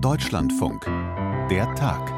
Deutschlandfunk. 0.00 0.86
Der 1.50 1.74
Tag. 1.74 2.12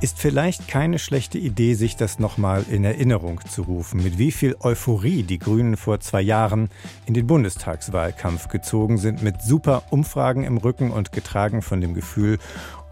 Ist 0.00 0.18
vielleicht 0.18 0.68
keine 0.68 1.00
schlechte 1.00 1.38
Idee, 1.38 1.74
sich 1.74 1.96
das 1.96 2.20
nochmal 2.20 2.64
in 2.70 2.84
Erinnerung 2.84 3.40
zu 3.48 3.62
rufen, 3.62 4.02
mit 4.04 4.18
wie 4.18 4.30
viel 4.30 4.54
Euphorie 4.60 5.24
die 5.24 5.40
Grünen 5.40 5.76
vor 5.76 5.98
zwei 5.98 6.22
Jahren 6.22 6.70
in 7.06 7.14
den 7.14 7.26
Bundestagswahlkampf 7.26 8.46
gezogen 8.48 8.98
sind, 8.98 9.22
mit 9.22 9.42
super 9.42 9.82
Umfragen 9.90 10.44
im 10.44 10.58
Rücken 10.58 10.92
und 10.92 11.10
getragen 11.10 11.60
von 11.60 11.80
dem 11.80 11.94
Gefühl, 11.94 12.38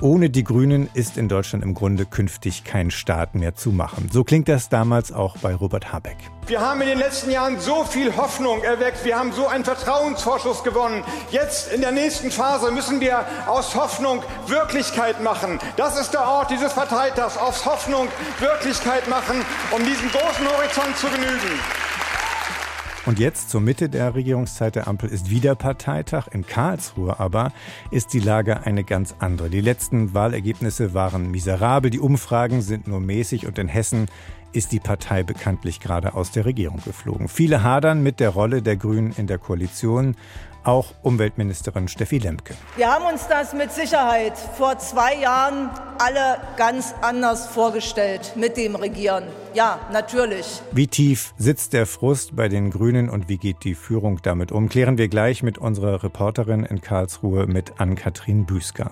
ohne 0.01 0.29
die 0.29 0.45
Grünen 0.45 0.89
ist 0.95 1.17
in 1.19 1.29
Deutschland 1.29 1.63
im 1.63 1.75
Grunde 1.75 2.05
künftig 2.05 2.65
kein 2.65 2.91
Staat 2.91 3.37
mehr 3.37 3.55
zu 3.55 3.71
machen. 3.71 4.09
So 4.13 4.25
klingt 4.25 4.49
das 4.49 4.71
damals 4.71 5.13
auch 5.13 5.37
bei 5.39 5.55
Robert 5.55 5.93
Habeck. 5.93 6.17
Wir 6.47 6.61
haben 6.61 6.83
in 6.83 6.89
den 6.89 6.99
letzten 6.99 7.31
Jahren 7.31 7.59
so 7.59 7.85
viel 7.85 8.15
Hoffnung 8.17 8.63
erweckt. 8.63 9.03
Wir 9.03 9.19
haben 9.19 9.33
so 9.33 9.49
einen 9.49 9.65
Vertrauensvorschuss 9.65 10.63
gewonnen. 10.63 11.03
Jetzt 11.31 11.73
in 11.73 11.81
der 11.81 11.91
nächsten 11.91 12.31
Phase 12.31 12.71
müssen 12.71 13.01
wir 13.01 13.25
aus 13.47 13.75
Hoffnung 13.75 14.23
Wirklichkeit 14.47 15.23
machen. 15.23 15.59
Das 15.79 15.99
ist 15.99 16.13
der 16.13 16.29
Ort 16.29 16.51
dieses 16.51 16.75
Parteitags. 16.75 17.39
Aus 17.39 17.65
Hoffnung 17.65 18.09
Wirklichkeit 18.41 19.09
machen, 19.09 19.41
um 19.71 19.83
diesen 19.87 20.11
großen 20.11 20.47
Horizont 20.47 20.95
zu 20.99 21.07
genügen. 21.07 21.59
Und 23.07 23.19
jetzt 23.19 23.49
zur 23.49 23.63
Mitte 23.63 23.89
der 23.89 24.15
Regierungszeit 24.15 24.77
der 24.77 24.87
Ampel 24.87 25.09
ist 25.09 25.31
wieder 25.31 25.55
Parteitag. 25.55 26.29
In 26.31 26.47
Karlsruhe 26.47 27.21
aber 27.21 27.53
ist 27.91 28.13
die 28.13 28.21
Lage 28.21 28.65
eine 28.65 28.85
ganz 28.85 29.15
andere. 29.19 29.49
Die 29.49 29.63
letzten 29.63 30.13
Wahlergebnisse 30.13 30.93
waren 30.93 31.31
miserabel, 31.31 31.91
die 31.91 32.01
Umfragen 32.01 32.61
sind 32.61 32.87
nur 32.87 33.01
mäßig 33.01 33.47
und 33.47 33.59
in 33.59 33.69
Hessen 33.69 34.09
ist 34.55 34.73
die 34.73 34.81
Partei 34.81 35.23
bekanntlich 35.23 35.81
gerade 35.81 36.15
aus 36.15 36.31
der 36.31 36.45
Regierung 36.45 36.81
geflogen. 36.85 37.29
Viele 37.29 37.63
hadern 37.63 38.03
mit 38.03 38.21
der 38.21 38.31
Rolle 38.31 38.63
der 38.63 38.77
Grünen 38.77 39.13
in 39.17 39.27
der 39.27 39.39
Koalition 39.39 40.17
auch 40.65 40.95
Umweltministerin 41.03 41.89
Steffi 41.89 42.19
Lemke. 42.19 42.55
Wir 42.77 42.91
haben 42.91 43.05
uns 43.05 43.29
das 43.29 43.53
mit 43.53 43.71
Sicherheit 43.71 44.37
vor 44.39 44.79
zwei 44.79 45.15
Jahren 45.15 45.71
alle 45.99 46.39
ganz 46.57 46.95
anders 47.03 47.47
vorgestellt 47.47 48.33
mit 48.37 48.57
dem 48.57 48.75
Regieren. 48.75 49.25
Ja, 49.53 49.79
natürlich. 49.93 50.63
Wie 50.73 50.87
tief 50.87 51.35
sitzt 51.37 51.73
der 51.73 51.87
Frust 51.87 52.35
bei 52.35 52.49
den 52.49 52.71
Grünen 52.71 53.09
und 53.09 53.29
wie 53.29 53.39
geht 53.39 53.65
die 53.65 53.75
Führung 53.75 54.21
damit 54.23 54.53
um? 54.53 54.69
Klären 54.69 54.99
wir 54.99 55.09
gleich 55.09 55.43
mit 55.43 55.59
unserer 55.59 56.03
Reporterin 56.03 56.65
in 56.65 56.81
Karlsruhe 56.81 57.47
mit 57.47 57.79
Ann-Kathrin 57.79 58.47
Büsker. 58.47 58.91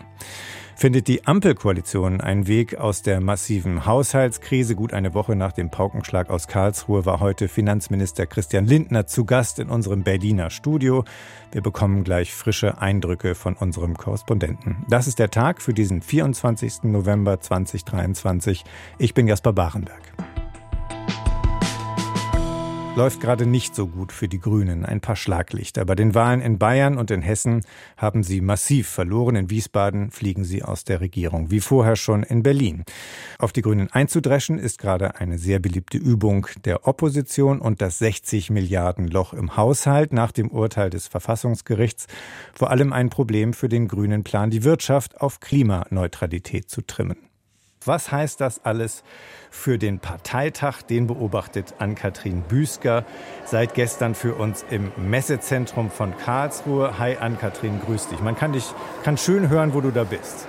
Findet 0.83 1.07
die 1.07 1.29
Ampelkoalition 1.29 2.21
einen 2.21 2.49
Weg 2.49 2.77
aus 2.77 3.03
der 3.03 3.21
massiven 3.21 3.87
Haushaltskrise? 3.87 4.75
Gut 4.75 4.93
eine 4.93 5.15
Woche 5.15 5.37
nach 5.37 5.53
dem 5.53 5.71
Paukenschlag 5.71 6.29
aus 6.29 6.49
Karlsruhe 6.49 7.07
war 7.07 7.21
heute 7.21 7.47
Finanzminister 7.47 8.27
Christian 8.27 8.67
Lindner 8.67 9.07
zu 9.07 9.25
Gast 9.25 9.61
in 9.61 9.69
unserem 9.69 10.03
Berliner 10.03 10.51
Studio. 10.51 11.05
Wir 11.53 11.63
bekommen 11.63 12.03
gleich 12.03 12.35
frische 12.35 12.83
Eindrücke 12.83 13.37
von 13.37 13.55
unserem 13.55 13.97
Korrespondenten. 13.97 14.85
Das 14.89 15.07
ist 15.07 15.21
der 15.21 15.31
Tag 15.31 15.63
für 15.63 15.73
diesen 15.73 16.03
24. 16.03 16.83
November 16.83 17.39
2023. 17.39 18.65
Ich 18.99 19.15
bin 19.15 19.29
Jasper 19.29 19.53
Barenberg 19.53 20.12
läuft 22.95 23.21
gerade 23.21 23.47
nicht 23.47 23.75
so 23.75 23.87
gut 23.87 24.13
für 24.13 24.29
die 24.29 24.39
Grünen. 24.39 24.85
Ein 24.85 25.01
paar 25.01 25.17
Schlaglichter. 25.17 25.85
Bei 25.87 25.95
den 25.95 26.15
Wahlen 26.15 26.43
in 26.43 26.59
Bayern 26.59 26.99
und 26.99 27.11
in 27.11 27.23
Hessen 27.23 27.65
haben 27.97 28.23
sie 28.23 28.43
massiv 28.43 28.87
verloren. 28.89 29.35
In 29.35 29.51
Wiesbaden 29.51 30.11
fliegen 30.11 30.45
sie 30.45 30.63
aus 30.63 30.85
der 30.85 31.01
Regierung, 31.01 31.51
wie 31.51 31.61
vorher 31.61 31.97
schon 31.97 32.23
in 32.23 32.43
Berlin. 32.43 32.85
Auf 33.39 33.53
die 33.53 33.63
Grünen 33.63 33.91
einzudreschen 33.91 34.59
ist 34.59 34.79
gerade 34.79 35.17
eine 35.17 35.39
sehr 35.39 35.59
beliebte 35.59 35.97
Übung 35.97 36.47
der 36.65 36.87
Opposition 36.87 37.61
und 37.61 37.81
das 37.81 37.99
60 37.99 38.51
Milliarden 38.51 39.09
Loch 39.09 39.33
im 39.33 39.57
Haushalt 39.57 40.13
nach 40.13 40.33
dem 40.33 40.51
Urteil 40.51 40.91
des 40.91 41.09
Verfassungsgerichts. 41.09 42.07
Vor 42.55 42.71
allem 42.71 42.93
ein 42.93 43.09
Problem 43.09 43.55
für 43.55 43.71
den 43.71 43.89
grünen 43.89 44.23
Plan, 44.23 44.51
die 44.51 44.65
Wirtschaft 44.65 45.19
auf 45.21 45.41
Klimaneutralität 45.41 46.69
zu 46.69 46.83
trimmen. 46.83 47.32
Was 47.85 48.13
heißt 48.13 48.41
das 48.41 48.65
alles 48.65 49.03
für 49.51 49.79
den 49.79 49.99
Parteitag? 49.99 50.83
Den 50.83 51.07
beobachtet 51.07 51.75
Ann-Kathrin 51.79 52.43
Büsker 52.43 53.05
seit 53.45 53.75
gestern 53.75 54.15
für 54.15 54.35
uns 54.35 54.65
im 54.71 54.93
Messezentrum 54.97 55.91
von 55.91 56.17
Karlsruhe. 56.17 56.99
Hi 56.99 57.17
Ann-Kathrin, 57.17 57.81
grüß 57.85 58.09
dich. 58.09 58.21
Man 58.21 58.37
kann 58.37 58.53
dich 58.53 58.65
kann 59.03 59.17
schön 59.19 59.49
hören, 59.49 59.75
wo 59.75 59.81
du 59.81 59.91
da 59.91 60.05
bist. 60.05 60.47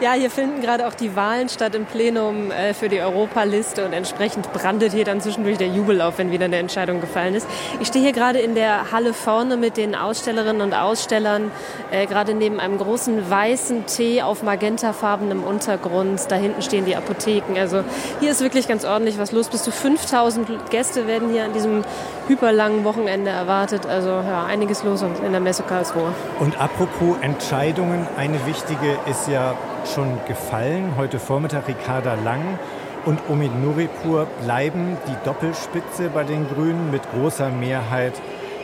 Ja, 0.00 0.12
hier 0.12 0.30
finden 0.30 0.60
gerade 0.60 0.86
auch 0.86 0.94
die 0.94 1.16
Wahlen 1.16 1.48
statt 1.48 1.74
im 1.74 1.84
Plenum 1.86 2.50
äh, 2.50 2.74
für 2.74 2.88
die 2.88 3.00
Europaliste 3.00 3.84
und 3.84 3.92
entsprechend 3.92 4.52
brandet 4.52 4.92
hier 4.92 5.04
dann 5.04 5.20
zwischendurch 5.20 5.58
der 5.58 5.68
Jubel 5.68 6.00
auf, 6.00 6.18
wenn 6.18 6.30
wieder 6.30 6.46
eine 6.46 6.56
Entscheidung 6.56 7.00
gefallen 7.00 7.34
ist. 7.34 7.46
Ich 7.80 7.88
stehe 7.88 8.04
hier 8.04 8.12
gerade 8.12 8.38
in 8.38 8.54
der 8.54 8.92
Halle 8.92 9.14
vorne 9.14 9.56
mit 9.56 9.76
den 9.76 9.94
Ausstellerinnen 9.94 10.62
und 10.62 10.74
Ausstellern, 10.74 11.50
äh, 11.90 12.06
gerade 12.06 12.34
neben 12.34 12.60
einem 12.60 12.78
großen 12.78 13.28
weißen 13.28 13.86
Tee 13.86 14.22
auf 14.22 14.42
magentafarbenem 14.42 15.44
Untergrund. 15.44 16.20
Da 16.28 16.36
hinten 16.36 16.62
stehen 16.62 16.84
die 16.84 16.96
Apotheken. 16.96 17.58
Also 17.58 17.84
hier 18.20 18.30
ist 18.30 18.40
wirklich 18.40 18.68
ganz 18.68 18.84
ordentlich 18.84 19.18
was 19.18 19.32
los. 19.32 19.48
Bis 19.48 19.62
zu 19.62 19.70
5000 19.70 20.70
Gäste 20.70 21.06
werden 21.06 21.30
hier 21.30 21.44
an 21.44 21.52
diesem 21.52 21.84
hyperlangen 22.28 22.84
Wochenende 22.84 23.30
erwartet. 23.30 23.86
Also 23.86 24.08
ja, 24.08 24.44
einiges 24.44 24.82
los 24.84 25.02
in 25.02 25.32
der 25.32 25.40
Messe 25.40 25.62
Karlsruhe. 25.62 26.12
Und 26.40 26.60
apropos 26.60 27.16
Entscheidungen, 27.20 28.06
eine 28.16 28.44
wichtige 28.46 28.96
ist 29.10 29.28
ja 29.28 29.54
schon 29.94 30.18
gefallen. 30.26 30.94
Heute 30.96 31.18
Vormittag 31.18 31.68
Ricarda 31.68 32.14
Lang 32.24 32.58
und 33.04 33.20
Omid 33.28 33.52
Nuripur 33.62 34.26
bleiben 34.42 34.96
die 35.06 35.24
Doppelspitze 35.24 36.10
bei 36.10 36.24
den 36.24 36.48
Grünen. 36.48 36.90
Mit 36.90 37.02
großer 37.12 37.50
Mehrheit 37.50 38.14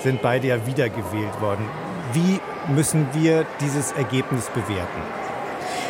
sind 0.00 0.21
beide 0.21 0.49
ja 0.49 0.67
wiedergewählt 0.67 1.41
worden. 1.41 1.65
Wie 2.12 2.41
müssen 2.73 3.06
wir 3.12 3.47
dieses 3.61 3.93
Ergebnis 3.93 4.50
bewerten? 4.50 5.22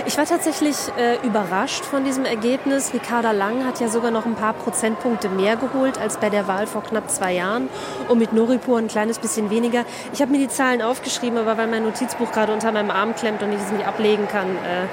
Ich 0.04 0.18
war 0.18 0.26
tatsächlich 0.26 0.76
äh, 0.98 1.24
überrascht 1.24 1.84
von 1.84 2.02
diesem 2.04 2.24
Ergebnis. 2.24 2.92
Ricarda 2.92 3.30
Lang 3.30 3.64
hat 3.64 3.78
ja 3.80 3.86
sogar 3.86 4.10
noch 4.10 4.26
ein 4.26 4.34
paar 4.34 4.52
Prozentpunkte 4.52 5.28
mehr 5.28 5.54
geholt 5.54 5.96
als 5.96 6.16
bei 6.16 6.28
der 6.28 6.48
Wahl 6.48 6.66
vor 6.66 6.82
knapp 6.82 7.08
zwei 7.08 7.32
Jahren 7.34 7.68
und 8.08 8.18
mit 8.18 8.32
Noripur 8.32 8.78
ein 8.78 8.88
kleines 8.88 9.20
bisschen 9.20 9.48
weniger. 9.48 9.84
Ich 10.12 10.20
habe 10.20 10.32
mir 10.32 10.38
die 10.38 10.48
Zahlen 10.48 10.82
aufgeschrieben, 10.82 11.38
aber 11.38 11.56
weil 11.56 11.68
mein 11.68 11.84
Notizbuch 11.84 12.32
gerade 12.32 12.52
unter 12.52 12.72
meinem 12.72 12.90
Arm 12.90 13.14
klemmt 13.14 13.44
und 13.44 13.52
ich 13.52 13.60
es 13.60 13.70
nicht 13.70 13.86
ablegen 13.86 14.26
kann, 14.26 14.48
äh, 14.48 14.86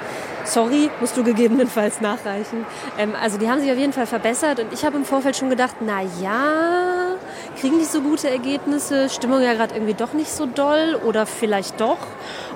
sorry, 0.44 0.90
musst 1.00 1.16
du 1.16 1.24
gegebenenfalls 1.24 2.00
nachreichen. 2.00 2.64
Ähm, 2.98 3.12
also 3.20 3.38
die 3.38 3.48
haben 3.48 3.60
sich 3.60 3.70
auf 3.70 3.78
jeden 3.78 3.92
Fall 3.92 4.06
verbessert 4.06 4.60
und 4.60 4.72
ich 4.72 4.84
habe 4.84 4.96
im 4.96 5.04
Vorfeld 5.04 5.36
schon 5.36 5.50
gedacht, 5.50 5.76
na 5.80 6.02
ja, 6.22 7.16
kriegen 7.60 7.76
nicht 7.78 7.90
so 7.90 8.00
gute 8.00 8.30
Ergebnisse, 8.30 9.08
Stimmung 9.08 9.42
ja 9.42 9.54
gerade 9.54 9.74
irgendwie 9.74 9.94
doch 9.94 10.12
nicht 10.12 10.30
so 10.30 10.46
doll 10.46 10.98
oder 11.04 11.26
vielleicht 11.26 11.80
doch. 11.80 11.98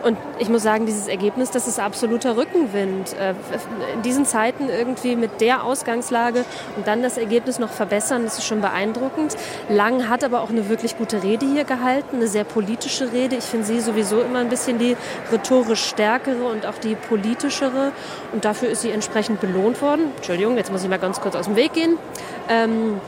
Und 0.02 0.18
ich 0.38 0.48
muss 0.50 0.62
sagen, 0.62 0.84
dieses 0.84 1.08
Ergebnis, 1.08 1.50
das 1.50 1.66
ist 1.66 1.80
absoluter 1.80 2.36
Rückenwind. 2.36 3.14
Äh, 3.14 3.34
in 3.94 4.02
diesen 4.02 4.26
Zeiten 4.26 4.68
irgendwie 4.68 5.16
mit 5.16 5.40
der 5.40 5.64
Ausgangslage 5.64 6.44
und 6.76 6.86
dann 6.86 7.02
das 7.02 7.16
Ergebnis 7.16 7.58
noch 7.58 7.70
verbessern, 7.70 8.24
das 8.24 8.38
ist 8.38 8.44
schon 8.44 8.60
beeindruckend. 8.60 9.36
Lang 9.68 10.08
hat 10.08 10.22
aber 10.22 10.42
auch 10.42 10.50
eine 10.50 10.68
wirklich 10.68 10.98
gute 10.98 11.22
Rede 11.22 11.46
hier 11.46 11.64
gehalten, 11.64 12.16
eine 12.16 12.26
sehr 12.26 12.44
politische 12.44 13.12
Rede. 13.12 13.36
Ich 13.36 13.44
finde 13.44 13.66
sie 13.66 13.80
sowieso 13.80 14.20
immer 14.20 14.40
ein 14.40 14.48
bisschen 14.48 14.78
die 14.78 14.96
rhetorisch 15.32 15.84
stärkere 15.84 16.44
und 16.44 16.66
auch 16.66 16.78
die 16.78 16.94
politischere. 16.94 17.73
Und 18.32 18.44
dafür 18.44 18.68
ist 18.68 18.82
sie 18.82 18.90
entsprechend 18.90 19.40
belohnt 19.40 19.80
worden. 19.82 20.12
Entschuldigung, 20.16 20.56
jetzt 20.56 20.72
muss 20.72 20.82
ich 20.82 20.88
mal 20.88 20.98
ganz 20.98 21.20
kurz 21.20 21.34
aus 21.36 21.46
dem 21.46 21.56
Weg 21.56 21.72
gehen. 21.72 21.98
Ähm, 22.48 23.00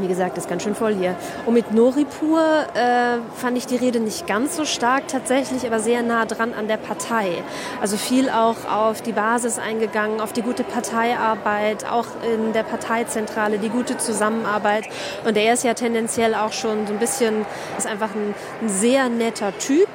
wie 0.00 0.08
gesagt, 0.08 0.36
ist 0.38 0.48
ganz 0.48 0.62
schön 0.62 0.74
voll 0.74 0.94
hier. 0.94 1.16
Und 1.46 1.54
mit 1.54 1.72
Noripur 1.72 2.40
äh, 2.74 3.18
fand 3.34 3.56
ich 3.56 3.66
die 3.66 3.76
Rede 3.76 4.00
nicht 4.00 4.26
ganz 4.26 4.56
so 4.56 4.64
stark 4.64 5.08
tatsächlich, 5.08 5.66
aber 5.66 5.80
sehr 5.80 6.02
nah 6.02 6.26
dran 6.26 6.54
an 6.54 6.68
der 6.68 6.76
Partei. 6.76 7.42
Also 7.80 7.96
viel 7.96 8.28
auch 8.28 8.56
auf 8.70 9.02
die 9.02 9.12
Basis 9.12 9.58
eingegangen, 9.58 10.20
auf 10.20 10.32
die 10.32 10.42
gute 10.42 10.64
Parteiarbeit, 10.64 11.90
auch 11.90 12.06
in 12.34 12.52
der 12.52 12.62
Parteizentrale, 12.62 13.58
die 13.58 13.68
gute 13.68 13.96
Zusammenarbeit. 13.96 14.88
Und 15.24 15.36
er 15.36 15.54
ist 15.54 15.64
ja 15.64 15.74
tendenziell 15.74 16.34
auch 16.34 16.52
schon 16.52 16.86
so 16.86 16.92
ein 16.92 16.98
bisschen, 16.98 17.46
ist 17.78 17.86
einfach 17.86 18.14
ein, 18.14 18.34
ein 18.62 18.68
sehr 18.68 19.08
netter 19.08 19.56
Typ. 19.58 19.88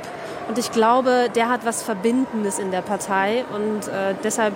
Und 0.47 0.57
ich 0.57 0.71
glaube, 0.71 1.29
der 1.33 1.49
hat 1.49 1.65
was 1.65 1.83
Verbindendes 1.83 2.59
in 2.59 2.71
der 2.71 2.81
Partei 2.81 3.45
und 3.53 3.87
äh, 3.87 4.15
deshalb 4.23 4.53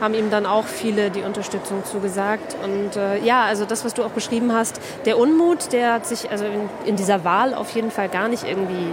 haben 0.00 0.14
ihm 0.14 0.30
dann 0.30 0.46
auch 0.46 0.66
viele 0.66 1.10
die 1.10 1.22
Unterstützung 1.22 1.84
zugesagt. 1.84 2.56
Und 2.62 2.96
äh, 2.96 3.18
ja, 3.24 3.44
also 3.44 3.64
das, 3.64 3.84
was 3.84 3.94
du 3.94 4.02
auch 4.04 4.10
beschrieben 4.10 4.52
hast, 4.52 4.80
der 5.04 5.18
Unmut, 5.18 5.72
der 5.72 5.94
hat 5.94 6.06
sich 6.06 6.30
also 6.30 6.44
in, 6.44 6.68
in 6.84 6.96
dieser 6.96 7.24
Wahl 7.24 7.54
auf 7.54 7.70
jeden 7.70 7.90
Fall 7.90 8.08
gar 8.08 8.28
nicht 8.28 8.44
irgendwie 8.44 8.92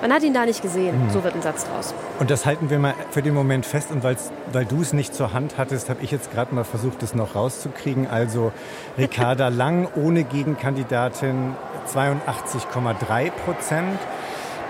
man 0.00 0.14
hat 0.14 0.22
ihn 0.22 0.32
da 0.32 0.46
nicht 0.46 0.62
gesehen. 0.62 1.06
Mhm. 1.06 1.10
So 1.10 1.24
wird 1.24 1.34
ein 1.34 1.42
Satz 1.42 1.66
draus. 1.66 1.94
Und 2.18 2.30
das 2.30 2.46
halten 2.46 2.70
wir 2.70 2.78
mal 2.78 2.94
für 3.10 3.22
den 3.22 3.34
Moment 3.34 3.66
fest. 3.66 3.90
Und 3.90 4.02
weil 4.02 4.64
du 4.64 4.80
es 4.80 4.92
nicht 4.92 5.14
zur 5.14 5.32
Hand 5.32 5.54
hattest, 5.58 5.90
habe 5.90 6.02
ich 6.02 6.10
jetzt 6.10 6.32
gerade 6.32 6.54
mal 6.54 6.64
versucht, 6.64 7.02
es 7.02 7.14
noch 7.14 7.34
rauszukriegen. 7.34 8.06
Also 8.06 8.52
Ricarda 8.96 9.48
Lang 9.48 9.88
ohne 9.96 10.24
Gegenkandidatin 10.24 11.54
82,3 11.92 13.30
Prozent. 13.30 13.98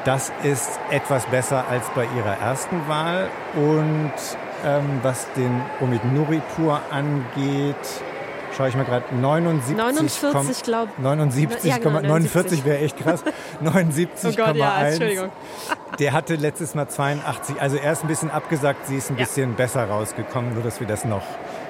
Das 0.05 0.33
ist 0.43 0.81
etwas 0.91 1.27
besser 1.27 1.67
als 1.69 1.85
bei 1.95 2.07
ihrer 2.17 2.39
ersten 2.39 2.89
Wahl. 2.89 3.29
Und 3.55 4.13
ähm, 4.65 5.01
was 5.03 5.27
den 5.37 5.61
Omid 5.81 6.05
Nuripur 6.13 6.81
angeht, 6.91 7.77
schaue 8.57 8.69
ich 8.69 8.77
mal 8.77 8.85
gerade, 8.85 9.05
79, 9.15 9.77
49, 9.77 10.63
glaube 10.63 10.91
79, 10.99 11.71
ja, 11.71 11.79
genau, 11.79 12.01
49 12.01 12.65
wäre 12.65 12.79
echt 12.79 12.97
krass. 12.99 13.23
79,1. 13.63 14.53
Oh 14.53 14.55
ja, 14.55 14.87
Entschuldigung. 14.87 15.29
Der 15.99 16.13
hatte 16.13 16.37
letztes 16.37 16.75
Mal 16.75 16.89
82. 16.89 17.61
Also 17.61 17.77
er 17.77 17.93
ist 17.93 18.03
ein 18.03 18.09
bisschen 18.09 18.31
abgesagt, 18.31 18.87
sie 18.87 18.97
ist 18.97 19.11
ein 19.11 19.19
ja. 19.19 19.25
bisschen 19.25 19.55
besser 19.55 19.85
rausgekommen, 19.85 20.55
nur 20.55 20.63
dass 20.63 20.81
wir 20.81 20.87
das 20.87 21.05
noch 21.05 21.25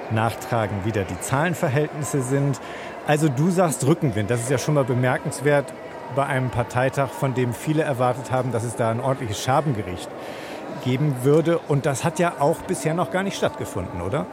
nachtragen, 0.09 0.77
wie 0.85 0.91
da 0.91 1.03
die 1.03 1.19
Zahlenverhältnisse 1.19 2.21
sind. 2.21 2.59
Also 3.07 3.27
du 3.27 3.49
sagst 3.49 3.85
Rückenwind, 3.85 4.29
das 4.29 4.41
ist 4.41 4.49
ja 4.49 4.57
schon 4.57 4.75
mal 4.75 4.83
bemerkenswert 4.83 5.73
bei 6.15 6.25
einem 6.25 6.49
Parteitag, 6.49 7.09
von 7.09 7.33
dem 7.33 7.53
viele 7.53 7.83
erwartet 7.83 8.31
haben, 8.31 8.51
dass 8.51 8.63
es 8.63 8.75
da 8.75 8.89
ein 8.91 8.99
ordentliches 8.99 9.41
Schabengericht 9.41 10.09
geben 10.83 11.23
würde. 11.23 11.59
Und 11.67 11.85
das 11.85 12.03
hat 12.03 12.19
ja 12.19 12.33
auch 12.39 12.57
bisher 12.57 12.93
noch 12.93 13.11
gar 13.11 13.23
nicht 13.23 13.37
stattgefunden, 13.37 14.01
oder? 14.01 14.25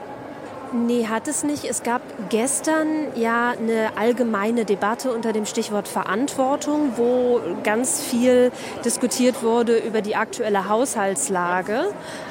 Nee, 0.72 1.06
hat 1.06 1.28
es 1.28 1.44
nicht. 1.44 1.64
Es 1.64 1.82
gab 1.82 2.02
gestern 2.28 3.06
ja 3.14 3.50
eine 3.50 3.96
allgemeine 3.96 4.66
Debatte 4.66 5.12
unter 5.12 5.32
dem 5.32 5.46
Stichwort 5.46 5.88
Verantwortung, 5.88 6.92
wo 6.96 7.40
ganz 7.62 8.02
viel 8.02 8.52
diskutiert 8.84 9.42
wurde 9.42 9.78
über 9.78 10.02
die 10.02 10.14
aktuelle 10.14 10.68
Haushaltslage, 10.68 11.86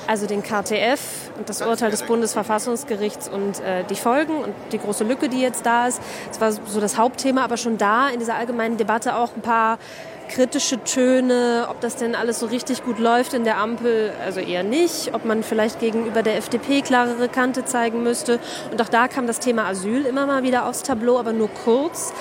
also 0.06 0.28
den 0.28 0.44
KTF 0.44 1.31
und 1.39 1.50
das 1.50 1.63
Urteil 1.63 1.89
des 1.89 2.04
Bundesverfassungsgerichts 2.04 3.28
und 3.28 3.60
äh, 3.62 3.84
die 3.89 3.95
Folgen 3.95 4.36
und 4.36 4.54
die 4.72 4.78
große 4.78 5.04
Lücke, 5.04 5.30
die 5.30 5.42
jetzt 5.42 5.66
da 5.66 5.88
ist. 5.88 6.00
Das 6.28 6.40
war 6.40 6.51
so 6.51 6.80
das 6.80 6.98
Hauptthema, 6.98 7.44
aber 7.44 7.57
schon 7.57 7.80
da 7.80 8.10
in 8.10 8.19
dieser 8.19 8.36
allgemeinen 8.36 8.78
Debatte 8.78 9.16
auch 9.16 9.36
ein 9.36 9.42
paar 9.42 9.80
kritische 10.27 10.83
Töne, 10.83 11.68
ob 11.69 11.81
das 11.81 11.95
denn 11.95 12.15
alles 12.15 12.39
so 12.39 12.45
richtig 12.47 12.83
gut 12.83 13.00
läuft 13.00 13.33
in 13.33 13.44
der 13.44 13.57
Ampel, 13.57 14.12
also 14.24 14.39
eher 14.39 14.63
nicht, 14.63 15.13
ob 15.13 15.25
man 15.25 15.44
vielleicht 15.44 15.79
gegenüber 15.79 16.24
der 16.24 16.38
FDP 16.38 16.81
klarere 16.81 17.29
Kante 17.29 17.65
zeigen 17.65 18.03
müsste. 18.03 18.39
Und 18.71 18.81
auch 18.81 18.89
da 18.89 19.07
kam 19.07 19.27
das 19.27 19.39
Thema 19.39 19.65
Asyl 19.68 20.06
immer 20.06 20.25
mal 20.25 20.44
wieder 20.44 20.68
aufs 20.68 20.83
Tableau, 20.83 21.18
aber 21.18 21.33
nur 21.33 21.50
kurz. 21.63 22.13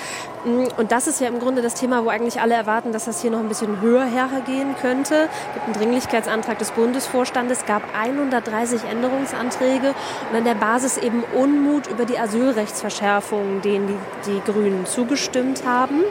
Und 0.45 0.91
das 0.91 1.07
ist 1.07 1.19
ja 1.19 1.27
im 1.27 1.39
Grunde 1.39 1.61
das 1.61 1.73
Thema, 1.73 2.05
wo 2.05 2.09
eigentlich 2.09 2.39
alle 2.39 2.53
erwarten, 2.53 2.93
dass 2.93 3.05
das 3.05 3.21
hier 3.21 3.31
noch 3.31 3.39
ein 3.39 3.49
bisschen 3.49 3.81
höher 3.81 4.05
hergehen 4.05 4.75
könnte. 4.79 5.27
Es 5.49 5.53
gibt 5.55 5.65
einen 5.65 5.75
Dringlichkeitsantrag 5.75 6.57
des 6.57 6.71
Bundesvorstandes, 6.71 7.65
gab 7.65 7.81
130 7.99 8.83
Änderungsanträge 8.89 9.93
und 10.31 10.37
an 10.37 10.45
der 10.45 10.55
Basis 10.55 10.97
eben 10.97 11.23
Unmut 11.35 11.87
über 11.87 12.05
die 12.05 12.17
Asylrechtsverschärfungen, 12.17 13.61
denen 13.61 13.87
die, 13.87 14.31
die 14.31 14.51
Grünen 14.51 14.85
zugestimmt 14.85 15.65
haben. 15.65 16.03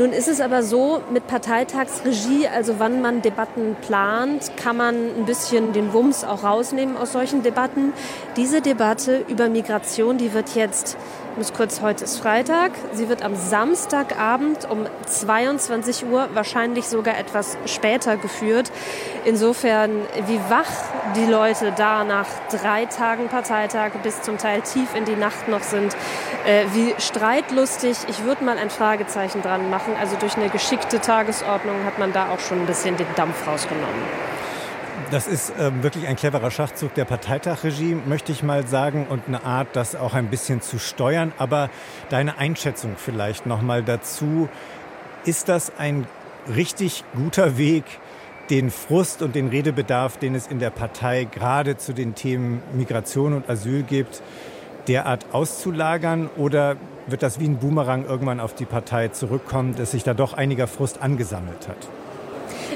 Nun 0.00 0.14
ist 0.14 0.28
es 0.28 0.40
aber 0.40 0.62
so, 0.62 1.02
mit 1.12 1.26
Parteitagsregie, 1.26 2.48
also 2.48 2.76
wann 2.78 3.02
man 3.02 3.20
Debatten 3.20 3.76
plant, 3.82 4.50
kann 4.56 4.78
man 4.78 4.94
ein 4.94 5.26
bisschen 5.26 5.74
den 5.74 5.92
Wumms 5.92 6.24
auch 6.24 6.42
rausnehmen 6.42 6.96
aus 6.96 7.12
solchen 7.12 7.42
Debatten. 7.42 7.92
Diese 8.34 8.62
Debatte 8.62 9.22
über 9.28 9.50
Migration, 9.50 10.16
die 10.16 10.32
wird 10.32 10.54
jetzt 10.54 10.96
muss 11.36 11.52
kurz, 11.52 11.80
heute 11.80 12.04
ist 12.04 12.18
Freitag. 12.18 12.72
Sie 12.92 13.08
wird 13.08 13.22
am 13.22 13.34
Samstagabend 13.34 14.68
um 14.68 14.86
22 15.06 16.06
Uhr, 16.06 16.28
wahrscheinlich 16.34 16.88
sogar 16.88 17.18
etwas 17.18 17.56
später 17.66 18.16
geführt. 18.16 18.70
Insofern, 19.24 19.90
wie 20.26 20.40
wach 20.48 20.70
die 21.16 21.26
Leute 21.26 21.72
da 21.76 22.04
nach 22.04 22.26
drei 22.50 22.86
Tagen 22.86 23.28
Parteitag 23.28 23.92
bis 24.02 24.22
zum 24.22 24.38
Teil 24.38 24.62
tief 24.62 24.94
in 24.94 25.04
die 25.04 25.16
Nacht 25.16 25.48
noch 25.48 25.62
sind, 25.62 25.94
äh, 26.46 26.64
wie 26.72 26.94
streitlustig, 26.98 27.96
ich 28.08 28.24
würde 28.24 28.44
mal 28.44 28.58
ein 28.58 28.70
Fragezeichen 28.70 29.42
dran 29.42 29.70
machen. 29.70 29.94
Also 30.00 30.16
durch 30.16 30.36
eine 30.36 30.48
geschickte 30.48 31.00
Tagesordnung 31.00 31.84
hat 31.84 31.98
man 31.98 32.12
da 32.12 32.30
auch 32.30 32.40
schon 32.40 32.60
ein 32.60 32.66
bisschen 32.66 32.96
den 32.96 33.06
Dampf 33.16 33.46
rausgenommen. 33.46 34.29
Das 35.10 35.26
ist 35.26 35.52
ähm, 35.58 35.82
wirklich 35.82 36.06
ein 36.06 36.14
cleverer 36.14 36.52
Schachzug 36.52 36.94
der 36.94 37.04
Parteitagregie, 37.04 37.96
möchte 38.06 38.30
ich 38.30 38.44
mal 38.44 38.68
sagen, 38.68 39.08
und 39.10 39.26
eine 39.26 39.42
Art, 39.42 39.68
das 39.72 39.96
auch 39.96 40.14
ein 40.14 40.28
bisschen 40.28 40.60
zu 40.60 40.78
steuern. 40.78 41.32
Aber 41.36 41.68
deine 42.10 42.38
Einschätzung 42.38 42.92
vielleicht 42.96 43.44
noch 43.44 43.60
mal 43.60 43.82
dazu: 43.82 44.48
Ist 45.24 45.48
das 45.48 45.72
ein 45.78 46.06
richtig 46.54 47.02
guter 47.16 47.58
Weg, 47.58 47.82
den 48.50 48.70
Frust 48.70 49.20
und 49.22 49.34
den 49.34 49.48
Redebedarf, 49.48 50.16
den 50.16 50.36
es 50.36 50.46
in 50.46 50.60
der 50.60 50.70
Partei 50.70 51.24
gerade 51.24 51.76
zu 51.76 51.92
den 51.92 52.14
Themen 52.14 52.62
Migration 52.72 53.32
und 53.32 53.50
Asyl 53.50 53.82
gibt, 53.82 54.22
derart 54.86 55.26
auszulagern? 55.32 56.30
Oder 56.36 56.76
wird 57.08 57.24
das 57.24 57.40
wie 57.40 57.48
ein 57.48 57.56
Boomerang 57.56 58.04
irgendwann 58.06 58.38
auf 58.38 58.54
die 58.54 58.64
Partei 58.64 59.08
zurückkommen, 59.08 59.74
dass 59.74 59.90
sich 59.90 60.04
da 60.04 60.14
doch 60.14 60.34
einiger 60.34 60.68
Frust 60.68 61.02
angesammelt 61.02 61.66
hat? 61.66 61.88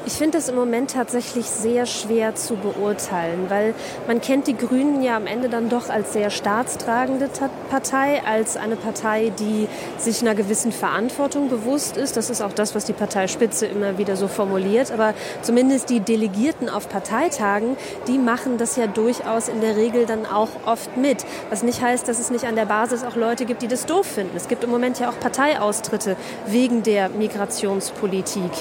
Ich 0.07 0.13
finde 0.13 0.37
das 0.37 0.51
im 0.51 0.55
Moment 0.55 0.91
tatsächlich 0.91 1.47
sehr 1.47 1.87
schwer 1.87 2.35
zu 2.35 2.57
beurteilen, 2.57 3.47
weil 3.49 3.75
man 4.07 4.21
kennt 4.21 4.47
die 4.47 4.57
Grünen 4.57 5.03
ja 5.03 5.17
am 5.17 5.27
Ende 5.27 5.49
dann 5.49 5.71
doch 5.71 5.89
als 5.89 6.13
sehr 6.13 6.29
staatstragende 6.29 7.31
Partei, 7.71 8.21
als 8.27 8.59
eine 8.59 8.77
Partei, 8.77 9.33
die 9.39 9.67
sich 9.97 10.21
einer 10.21 10.35
gewissen 10.35 10.73
Verantwortung 10.73 11.49
bewusst 11.49 11.97
ist. 11.97 12.19
Das 12.19 12.29
ist 12.29 12.43
auch 12.43 12.53
das, 12.53 12.75
was 12.75 12.85
die 12.85 12.93
Parteispitze 12.93 13.65
immer 13.65 13.97
wieder 13.97 14.17
so 14.17 14.29
formuliert. 14.29 14.93
Aber 14.93 15.15
zumindest 15.41 15.89
die 15.89 16.01
Delegierten 16.01 16.69
auf 16.69 16.91
Parteitagen, 16.91 17.79
die 18.07 18.19
machen 18.19 18.59
das 18.59 18.77
ja 18.77 18.87
durchaus 18.87 19.49
in 19.49 19.63
der 19.63 19.75
Regel 19.75 20.05
dann 20.05 20.27
auch 20.27 20.51
oft 20.67 20.99
mit. 20.99 21.25
Was 21.49 21.63
nicht 21.63 21.81
heißt, 21.81 22.07
dass 22.07 22.19
es 22.19 22.31
nicht 22.31 22.45
an 22.45 22.57
der 22.57 22.67
Basis 22.67 23.05
auch 23.05 23.17
Leute 23.17 23.47
gibt, 23.47 23.63
die 23.63 23.69
das 23.69 23.87
doof 23.87 24.05
finden. 24.05 24.37
Es 24.37 24.49
gibt 24.49 24.65
im 24.65 24.71
Moment 24.71 25.01
ja 25.01 25.09
auch 25.09 25.19
Parteiaustritte 25.19 26.17
wegen 26.47 26.83
der 26.83 27.09
Migrationspolitik. 27.09 28.53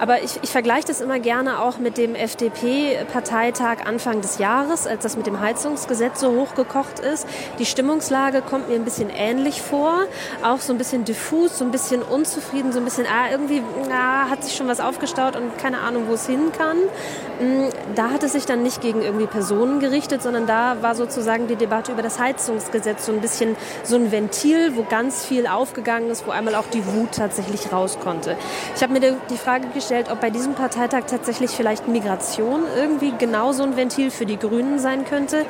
Aber 0.00 0.16
aber 0.16 0.24
ich, 0.24 0.38
ich 0.42 0.50
vergleiche 0.50 0.86
das 0.86 1.00
immer 1.00 1.18
gerne 1.18 1.60
auch 1.60 1.78
mit 1.78 1.98
dem 1.98 2.14
FDP-Parteitag 2.14 3.84
Anfang 3.84 4.20
des 4.22 4.38
Jahres, 4.38 4.86
als 4.86 5.02
das 5.02 5.16
mit 5.16 5.26
dem 5.26 5.40
Heizungsgesetz 5.40 6.20
so 6.20 6.30
hochgekocht 6.40 7.00
ist. 7.00 7.26
Die 7.58 7.66
Stimmungslage 7.66 8.40
kommt 8.40 8.68
mir 8.68 8.76
ein 8.76 8.84
bisschen 8.84 9.10
ähnlich 9.10 9.60
vor, 9.60 10.04
auch 10.42 10.60
so 10.60 10.72
ein 10.72 10.78
bisschen 10.78 11.04
diffus, 11.04 11.58
so 11.58 11.64
ein 11.64 11.70
bisschen 11.70 12.02
unzufrieden, 12.02 12.72
so 12.72 12.78
ein 12.78 12.84
bisschen, 12.84 13.04
ah, 13.06 13.30
irgendwie 13.30 13.62
ah, 13.90 14.30
hat 14.30 14.44
sich 14.44 14.56
schon 14.56 14.68
was 14.68 14.80
aufgestaut 14.80 15.36
und 15.36 15.58
keine 15.58 15.80
Ahnung, 15.80 16.04
wo 16.08 16.14
es 16.14 16.26
hin 16.26 16.52
kann. 16.56 16.78
Mm, 17.40 17.68
da 17.94 18.10
hat 18.10 18.22
es 18.22 18.32
sich 18.32 18.46
dann 18.46 18.62
nicht 18.62 18.80
gegen 18.80 19.02
irgendwie 19.02 19.26
Personen 19.26 19.80
gerichtet, 19.80 20.22
sondern 20.22 20.46
da 20.46 20.78
war 20.80 20.94
sozusagen 20.94 21.48
die 21.48 21.56
Debatte 21.56 21.92
über 21.92 22.02
das 22.02 22.18
Heizungsgesetz 22.18 23.04
so 23.04 23.12
ein 23.12 23.20
bisschen 23.20 23.56
so 23.82 23.96
ein 23.96 24.12
Ventil, 24.12 24.76
wo 24.76 24.84
ganz 24.84 25.26
viel 25.26 25.46
aufgegangen 25.46 26.10
ist, 26.10 26.26
wo 26.26 26.30
einmal 26.30 26.54
auch 26.54 26.66
die 26.72 26.86
Wut 26.86 27.12
tatsächlich 27.12 27.72
raus 27.72 27.98
konnte. 28.02 28.36
Ich 28.74 28.82
habe 28.82 28.92
mir 28.94 29.00
die 29.28 29.36
Frage 29.36 29.66
gestellt, 29.74 29.85
gestellt, 29.86 30.10
ob 30.10 30.20
bei 30.20 30.30
diesem 30.30 30.54
Parteitag 30.54 31.04
tatsächlich 31.06 31.52
vielleicht 31.52 31.86
Migration 31.86 32.64
irgendwie 32.76 33.12
genauso 33.16 33.62
ein 33.62 33.76
Ventil 33.76 34.10
für 34.10 34.26
die 34.26 34.36
Grünen 34.36 34.80
sein 34.80 35.04
könnte. 35.04 35.46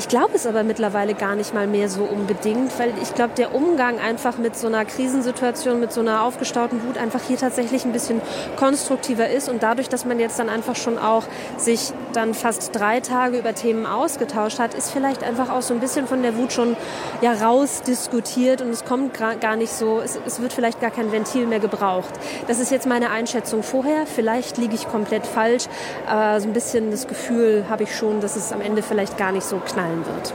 Ich 0.00 0.08
glaube 0.08 0.30
es 0.34 0.46
aber 0.46 0.62
mittlerweile 0.62 1.12
gar 1.12 1.34
nicht 1.34 1.52
mal 1.52 1.66
mehr 1.66 1.90
so 1.90 2.04
unbedingt, 2.04 2.78
weil 2.78 2.94
ich 3.02 3.14
glaube, 3.14 3.34
der 3.36 3.54
Umgang 3.54 3.98
einfach 3.98 4.38
mit 4.38 4.56
so 4.56 4.66
einer 4.66 4.86
Krisensituation, 4.86 5.78
mit 5.78 5.92
so 5.92 6.00
einer 6.00 6.22
aufgestauten 6.22 6.82
Wut 6.88 6.96
einfach 6.96 7.20
hier 7.22 7.36
tatsächlich 7.36 7.84
ein 7.84 7.92
bisschen 7.92 8.22
konstruktiver 8.56 9.28
ist. 9.28 9.50
Und 9.50 9.62
dadurch, 9.62 9.90
dass 9.90 10.06
man 10.06 10.18
jetzt 10.18 10.38
dann 10.38 10.48
einfach 10.48 10.74
schon 10.74 10.96
auch 10.96 11.24
sich 11.58 11.92
dann 12.14 12.32
fast 12.32 12.74
drei 12.74 13.00
Tage 13.00 13.36
über 13.36 13.54
Themen 13.54 13.84
ausgetauscht 13.84 14.58
hat, 14.58 14.72
ist 14.72 14.90
vielleicht 14.90 15.22
einfach 15.22 15.50
auch 15.50 15.60
so 15.60 15.74
ein 15.74 15.80
bisschen 15.80 16.06
von 16.06 16.22
der 16.22 16.34
Wut 16.38 16.54
schon 16.54 16.78
ja 17.20 17.34
rausdiskutiert 17.34 18.62
und 18.62 18.70
es 18.70 18.86
kommt 18.86 19.18
gar 19.18 19.56
nicht 19.56 19.70
so, 19.70 20.00
es, 20.00 20.18
es 20.24 20.40
wird 20.40 20.54
vielleicht 20.54 20.80
gar 20.80 20.90
kein 20.90 21.12
Ventil 21.12 21.46
mehr 21.46 21.60
gebraucht. 21.60 22.14
Das 22.48 22.58
ist 22.58 22.70
jetzt 22.70 22.86
meine 22.86 23.10
Einschätzung 23.10 23.62
vorher. 23.62 24.06
Vielleicht 24.06 24.56
liege 24.56 24.74
ich 24.74 24.88
komplett 24.88 25.26
falsch, 25.26 25.66
aber 26.06 26.40
so 26.40 26.48
ein 26.48 26.54
bisschen 26.54 26.90
das 26.90 27.06
Gefühl 27.06 27.66
habe 27.68 27.82
ich 27.82 27.94
schon, 27.94 28.22
dass 28.22 28.36
es 28.36 28.50
am 28.50 28.62
Ende 28.62 28.82
vielleicht 28.82 29.18
gar 29.18 29.30
nicht 29.30 29.44
so 29.44 29.58
knallt 29.58 29.89
knallen 29.90 30.06
wird. 30.06 30.34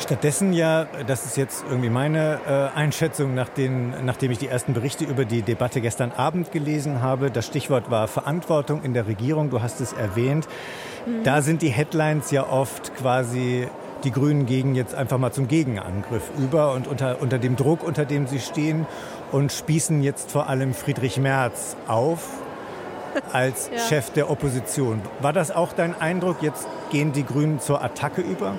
Stattdessen 0.00 0.52
ja, 0.52 0.86
das 1.06 1.24
ist 1.24 1.36
jetzt 1.36 1.64
irgendwie 1.68 1.88
meine 1.88 2.40
äh, 2.46 2.76
Einschätzung, 2.78 3.34
nach 3.34 3.48
den, 3.48 4.04
nachdem 4.04 4.32
ich 4.32 4.38
die 4.38 4.48
ersten 4.48 4.74
Berichte 4.74 5.04
über 5.04 5.24
die 5.24 5.42
Debatte 5.42 5.80
gestern 5.80 6.12
Abend 6.12 6.52
gelesen 6.52 7.00
habe. 7.00 7.30
Das 7.30 7.46
Stichwort 7.46 7.90
war 7.90 8.08
Verantwortung 8.08 8.82
in 8.82 8.92
der 8.92 9.06
Regierung, 9.06 9.50
du 9.50 9.62
hast 9.62 9.80
es 9.80 9.92
erwähnt. 9.92 10.46
Mhm. 11.06 11.22
Da 11.22 11.42
sind 11.42 11.62
die 11.62 11.68
Headlines 11.68 12.30
ja 12.32 12.46
oft 12.46 12.94
quasi, 12.96 13.68
die 14.02 14.10
Grünen 14.10 14.44
gegen 14.44 14.74
jetzt 14.74 14.94
einfach 14.94 15.16
mal 15.16 15.32
zum 15.32 15.48
Gegenangriff 15.48 16.30
über 16.38 16.72
und 16.72 16.86
unter, 16.86 17.22
unter 17.22 17.38
dem 17.38 17.56
Druck, 17.56 17.82
unter 17.82 18.04
dem 18.04 18.26
sie 18.26 18.40
stehen 18.40 18.86
und 19.32 19.52
spießen 19.52 20.02
jetzt 20.02 20.30
vor 20.30 20.48
allem 20.50 20.74
Friedrich 20.74 21.18
Merz 21.18 21.76
auf 21.86 22.28
als 23.32 23.70
ja. 23.72 23.78
Chef 23.78 24.10
der 24.10 24.28
Opposition. 24.28 25.00
War 25.20 25.32
das 25.32 25.50
auch 25.50 25.72
dein 25.72 25.98
Eindruck? 25.98 26.42
Jetzt 26.42 26.66
gehen 26.90 27.12
die 27.12 27.24
Grünen 27.24 27.60
zur 27.60 27.82
Attacke 27.82 28.20
über? 28.20 28.54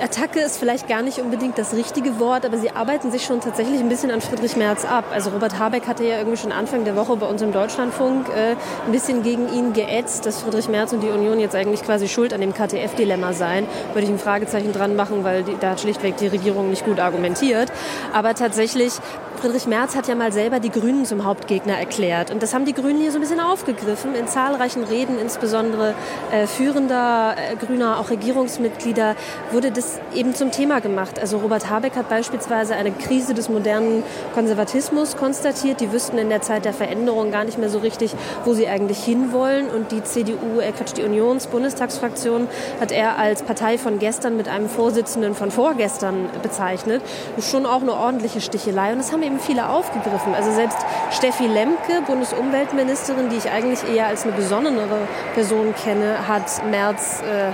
Attacke 0.00 0.40
ist 0.40 0.58
vielleicht 0.58 0.88
gar 0.88 1.00
nicht 1.00 1.20
unbedingt 1.20 1.56
das 1.56 1.72
richtige 1.72 2.20
Wort, 2.20 2.44
aber 2.44 2.58
sie 2.58 2.70
arbeiten 2.70 3.10
sich 3.10 3.24
schon 3.24 3.40
tatsächlich 3.40 3.80
ein 3.80 3.88
bisschen 3.88 4.10
an 4.10 4.20
Friedrich 4.20 4.54
Merz 4.54 4.84
ab. 4.84 5.04
Also 5.10 5.30
Robert 5.30 5.58
Habeck 5.58 5.86
hatte 5.86 6.04
ja 6.04 6.18
irgendwie 6.18 6.36
schon 6.36 6.52
Anfang 6.52 6.84
der 6.84 6.96
Woche 6.96 7.16
bei 7.16 7.26
uns 7.26 7.40
im 7.40 7.52
Deutschlandfunk 7.52 8.28
äh, 8.28 8.56
ein 8.86 8.92
bisschen 8.92 9.22
gegen 9.22 9.50
ihn 9.52 9.72
geätzt, 9.72 10.26
dass 10.26 10.42
Friedrich 10.42 10.68
Merz 10.68 10.92
und 10.92 11.02
die 11.02 11.08
Union 11.08 11.40
jetzt 11.40 11.54
eigentlich 11.54 11.82
quasi 11.82 12.08
schuld 12.08 12.34
an 12.34 12.42
dem 12.42 12.52
KTF-Dilemma 12.52 13.32
seien. 13.32 13.66
Würde 13.94 14.02
ich 14.02 14.10
ein 14.10 14.18
Fragezeichen 14.18 14.72
dran 14.72 14.96
machen, 14.96 15.24
weil 15.24 15.44
die, 15.44 15.56
da 15.58 15.70
hat 15.70 15.80
schlichtweg 15.80 16.18
die 16.18 16.26
Regierung 16.26 16.68
nicht 16.68 16.84
gut 16.84 17.00
argumentiert. 17.00 17.72
Aber 18.12 18.34
tatsächlich 18.34 18.92
Friedrich 19.36 19.66
Merz 19.66 19.94
hat 19.94 20.08
ja 20.08 20.14
mal 20.14 20.32
selber 20.32 20.60
die 20.60 20.70
Grünen 20.70 21.04
zum 21.04 21.24
Hauptgegner 21.24 21.78
erklärt. 21.78 22.30
Und 22.30 22.42
das 22.42 22.54
haben 22.54 22.64
die 22.64 22.72
Grünen 22.72 23.00
hier 23.00 23.12
so 23.12 23.18
ein 23.18 23.20
bisschen 23.20 23.40
aufgegriffen. 23.40 24.14
In 24.14 24.28
zahlreichen 24.28 24.84
Reden, 24.84 25.18
insbesondere 25.18 25.94
äh, 26.32 26.46
führender 26.46 27.36
äh, 27.36 27.56
Grüner, 27.56 27.98
auch 28.00 28.10
Regierungsmitglieder, 28.10 29.14
wurde 29.52 29.70
das 29.70 29.85
es 29.86 30.18
eben 30.18 30.34
zum 30.34 30.50
Thema 30.50 30.80
gemacht. 30.80 31.18
Also 31.18 31.38
Robert 31.38 31.70
Habeck 31.70 31.96
hat 31.96 32.08
beispielsweise 32.08 32.74
eine 32.74 32.90
Krise 32.92 33.34
des 33.34 33.48
modernen 33.48 34.02
Konservatismus 34.34 35.16
konstatiert. 35.16 35.80
Die 35.80 35.92
wüssten 35.92 36.18
in 36.18 36.28
der 36.28 36.42
Zeit 36.42 36.64
der 36.64 36.72
Veränderung 36.72 37.30
gar 37.30 37.44
nicht 37.44 37.58
mehr 37.58 37.70
so 37.70 37.78
richtig, 37.78 38.14
wo 38.44 38.52
sie 38.52 38.68
eigentlich 38.68 39.02
hinwollen. 39.04 39.68
Und 39.68 39.92
die 39.92 40.02
CDU, 40.02 40.60
äh 40.60 40.72
die 40.96 41.02
Unions-Bundestagsfraktion 41.02 42.48
hat 42.80 42.92
er 42.92 43.18
als 43.18 43.42
Partei 43.42 43.78
von 43.78 43.98
gestern 43.98 44.36
mit 44.36 44.48
einem 44.48 44.68
Vorsitzenden 44.68 45.34
von 45.34 45.50
vorgestern 45.50 46.28
bezeichnet. 46.42 47.02
Das 47.34 47.44
ist 47.44 47.50
schon 47.50 47.66
auch 47.66 47.82
eine 47.82 47.94
ordentliche 47.94 48.40
Stichelei. 48.40 48.92
Und 48.92 48.98
das 48.98 49.12
haben 49.12 49.22
eben 49.22 49.40
viele 49.40 49.68
aufgegriffen. 49.68 50.34
Also 50.34 50.52
selbst 50.52 50.78
Steffi 51.10 51.46
Lemke, 51.46 52.02
Bundesumweltministerin, 52.06 53.28
die 53.30 53.36
ich 53.36 53.50
eigentlich 53.50 53.80
eher 53.88 54.06
als 54.06 54.24
eine 54.24 54.32
besonnenere 54.32 55.08
Person 55.34 55.74
kenne, 55.74 56.28
hat 56.28 56.64
März 56.70 57.22
äh, 57.22 57.52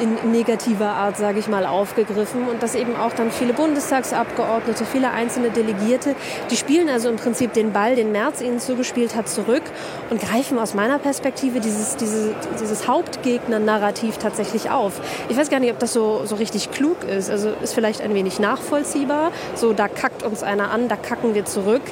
in 0.00 0.30
negativer 0.32 0.90
Art, 0.90 1.16
sage 1.16 1.38
ich 1.38 1.48
mal, 1.48 1.66
aufgegriffen 1.66 2.48
und 2.48 2.62
dass 2.62 2.74
eben 2.74 2.96
auch 2.96 3.12
dann 3.12 3.30
viele 3.30 3.52
Bundestagsabgeordnete, 3.52 4.84
viele 4.84 5.10
einzelne 5.10 5.50
Delegierte, 5.50 6.14
die 6.50 6.56
spielen 6.56 6.88
also 6.88 7.08
im 7.08 7.16
Prinzip 7.16 7.52
den 7.52 7.72
Ball, 7.72 7.96
den 7.96 8.12
Merz 8.12 8.40
ihnen 8.40 8.60
zugespielt 8.60 9.14
hat, 9.14 9.28
zurück 9.28 9.62
und 10.10 10.20
greifen 10.20 10.58
aus 10.58 10.74
meiner 10.74 10.98
Perspektive 10.98 11.60
dieses, 11.60 11.96
diese, 11.96 12.34
dieses 12.60 12.88
Hauptgegner-Narrativ 12.88 14.18
tatsächlich 14.18 14.70
auf. 14.70 15.00
Ich 15.28 15.36
weiß 15.36 15.50
gar 15.50 15.60
nicht, 15.60 15.72
ob 15.72 15.78
das 15.78 15.92
so, 15.92 16.22
so 16.24 16.36
richtig 16.36 16.70
klug 16.70 17.04
ist. 17.04 17.30
Also 17.30 17.50
ist 17.62 17.74
vielleicht 17.74 18.00
ein 18.00 18.14
wenig 18.14 18.38
nachvollziehbar. 18.38 19.32
So, 19.54 19.72
da 19.72 19.88
kackt 19.88 20.22
uns 20.22 20.42
einer 20.42 20.70
an, 20.70 20.88
da 20.88 20.96
kacken 20.96 21.34
wir 21.34 21.44
zurück. 21.44 21.82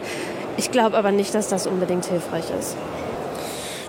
Ich 0.57 0.71
glaube 0.71 0.97
aber 0.97 1.13
nicht, 1.13 1.35
dass 1.35 1.49
das 1.49 1.67
unbedingt 1.67 2.07
hilfreich 2.07 2.47
ist. 2.59 2.77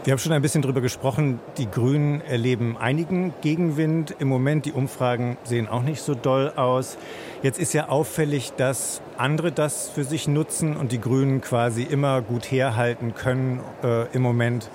Wir 0.07 0.13
haben 0.13 0.19
schon 0.19 0.31
ein 0.31 0.41
bisschen 0.41 0.61
darüber 0.61 0.79
gesprochen. 0.79 1.41
Die 1.57 1.69
Grünen 1.69 2.21
erleben 2.21 2.77
einigen 2.77 3.33
Gegenwind. 3.41 4.15
Im 4.19 4.29
Moment, 4.29 4.65
die 4.65 4.71
Umfragen 4.71 5.35
sehen 5.43 5.67
auch 5.67 5.83
nicht 5.83 6.01
so 6.01 6.15
doll 6.15 6.53
aus. 6.55 6.97
Jetzt 7.43 7.59
ist 7.59 7.73
ja 7.73 7.89
auffällig, 7.89 8.53
dass 8.55 9.01
andere 9.17 9.51
das 9.51 9.89
für 9.89 10.05
sich 10.05 10.29
nutzen 10.29 10.77
und 10.77 10.93
die 10.93 11.01
Grünen 11.01 11.41
quasi 11.41 11.83
immer 11.83 12.21
gut 12.21 12.49
herhalten 12.49 13.15
können 13.15 13.59
äh, 13.83 14.07
im 14.15 14.21
Moment 14.21 14.69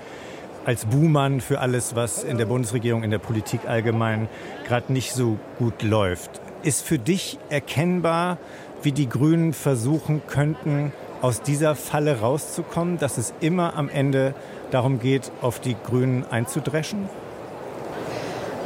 als 0.67 0.85
Buhmann 0.85 1.41
für 1.41 1.61
alles, 1.61 1.97
was 1.97 2.25
in 2.25 2.37
der 2.37 2.45
Bundesregierung, 2.45 3.03
in 3.03 3.11
der 3.11 3.17
Politik 3.17 3.61
allgemein 3.67 4.29
gerade 4.69 4.93
nicht 4.93 5.15
so 5.15 5.39
gut 5.59 5.83
läuft. 5.83 6.43
Ist 6.63 6.87
für 6.87 6.99
dich 6.99 7.39
erkennbar, 7.49 8.37
wie 8.83 8.93
die 8.93 9.09
Grünen 9.09 9.55
versuchen 9.55 10.21
könnten, 10.27 10.93
aus 11.23 11.41
dieser 11.41 11.77
Falle 11.77 12.21
rauszukommen, 12.21 12.99
dass 12.99 13.17
es 13.17 13.33
immer 13.41 13.77
am 13.77 13.89
Ende 13.89 14.35
darum 14.73 14.99
geht, 14.99 15.31
auf 15.41 15.61
die 15.61 15.77
Grünen 15.85 16.25
einzudreschen? 16.31 17.09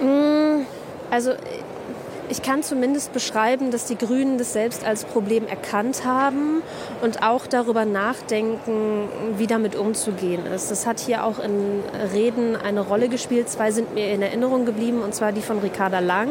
Mm, 0.03 0.63
also 1.11 1.33
ich 2.29 2.43
kann 2.43 2.63
zumindest 2.63 3.13
beschreiben, 3.13 3.71
dass 3.71 3.87
die 3.87 3.97
Grünen 3.97 4.39
das 4.39 4.53
selbst 4.53 4.85
als 4.85 5.05
Problem 5.05 5.47
erkannt 5.47 6.05
haben 6.05 6.63
und 7.03 7.23
auch 7.23 7.47
darüber 7.47 7.85
nachdenken, 7.85 9.09
wie 9.37 9.47
damit 9.47 9.77
umzugehen 9.77 10.45
ist. 10.47 10.71
Das 10.71 10.87
hat 10.87 10.99
hier 10.99 11.25
auch 11.25 11.39
in 11.39 11.83
Reden 12.13 12.57
eine 12.57 12.81
Rolle 12.81 13.09
gespielt. 13.09 13.49
Zwei 13.49 13.71
sind 13.71 13.95
mir 13.95 14.13
in 14.13 14.23
Erinnerung 14.23 14.65
geblieben, 14.65 15.03
und 15.03 15.15
zwar 15.15 15.33
die 15.33 15.41
von 15.41 15.59
Ricarda 15.59 16.01
Lang. 16.01 16.31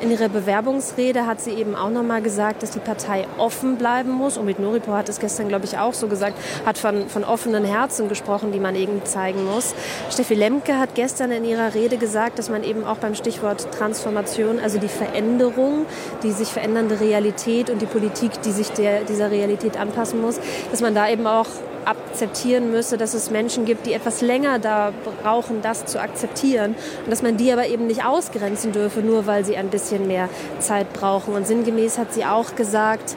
In 0.00 0.10
ihrer 0.10 0.28
Bewerbungsrede 0.28 1.26
hat 1.26 1.40
sie 1.40 1.52
eben 1.52 1.76
auch 1.76 1.90
nochmal 1.90 2.22
gesagt, 2.22 2.62
dass 2.62 2.72
die 2.72 2.80
Partei 2.80 3.26
offen 3.38 3.76
bleiben 3.76 4.10
muss. 4.10 4.38
Und 4.38 4.46
mit 4.46 4.58
Noripo 4.58 4.92
hat 4.92 5.08
es 5.08 5.20
gestern, 5.20 5.48
glaube 5.48 5.64
ich, 5.64 5.78
auch 5.78 5.94
so 5.94 6.08
gesagt, 6.08 6.36
hat 6.64 6.76
von, 6.78 7.08
von 7.08 7.24
offenen 7.24 7.64
Herzen 7.64 8.08
gesprochen, 8.08 8.50
die 8.52 8.60
man 8.60 8.74
eben 8.74 9.04
zeigen 9.04 9.44
muss. 9.44 9.74
Steffi 10.10 10.34
Lemke 10.34 10.78
hat 10.78 10.94
gestern 10.94 11.30
in 11.30 11.44
ihrer 11.44 11.74
Rede 11.74 11.98
gesagt, 11.98 12.38
dass 12.38 12.50
man 12.50 12.64
eben 12.64 12.84
auch 12.84 12.98
beim 12.98 13.14
Stichwort 13.14 13.70
Transformation, 13.72 14.58
also 14.58 14.78
die 14.78 14.88
Veränderung, 14.88 15.35
Veränderung, 15.36 15.86
die 16.22 16.32
sich 16.32 16.48
verändernde 16.48 17.00
Realität 17.00 17.70
und 17.70 17.82
die 17.82 17.86
Politik, 17.86 18.42
die 18.42 18.52
sich 18.52 18.70
der, 18.72 19.04
dieser 19.04 19.30
Realität 19.30 19.78
anpassen 19.78 20.20
muss, 20.20 20.40
dass 20.70 20.80
man 20.80 20.94
da 20.94 21.08
eben 21.08 21.26
auch 21.26 21.46
akzeptieren 21.84 22.70
müsse, 22.70 22.96
dass 22.96 23.14
es 23.14 23.30
Menschen 23.30 23.64
gibt, 23.64 23.86
die 23.86 23.92
etwas 23.92 24.20
länger 24.20 24.58
da 24.58 24.92
brauchen, 25.22 25.62
das 25.62 25.86
zu 25.86 26.00
akzeptieren 26.00 26.74
und 27.04 27.10
dass 27.10 27.22
man 27.22 27.36
die 27.36 27.52
aber 27.52 27.66
eben 27.66 27.86
nicht 27.86 28.04
ausgrenzen 28.04 28.72
dürfe, 28.72 29.00
nur 29.00 29.26
weil 29.26 29.44
sie 29.44 29.56
ein 29.56 29.68
bisschen 29.68 30.06
mehr 30.06 30.28
Zeit 30.58 30.92
brauchen. 30.92 31.34
Und 31.34 31.46
sinngemäß 31.46 31.98
hat 31.98 32.12
sie 32.12 32.24
auch 32.24 32.56
gesagt, 32.56 33.16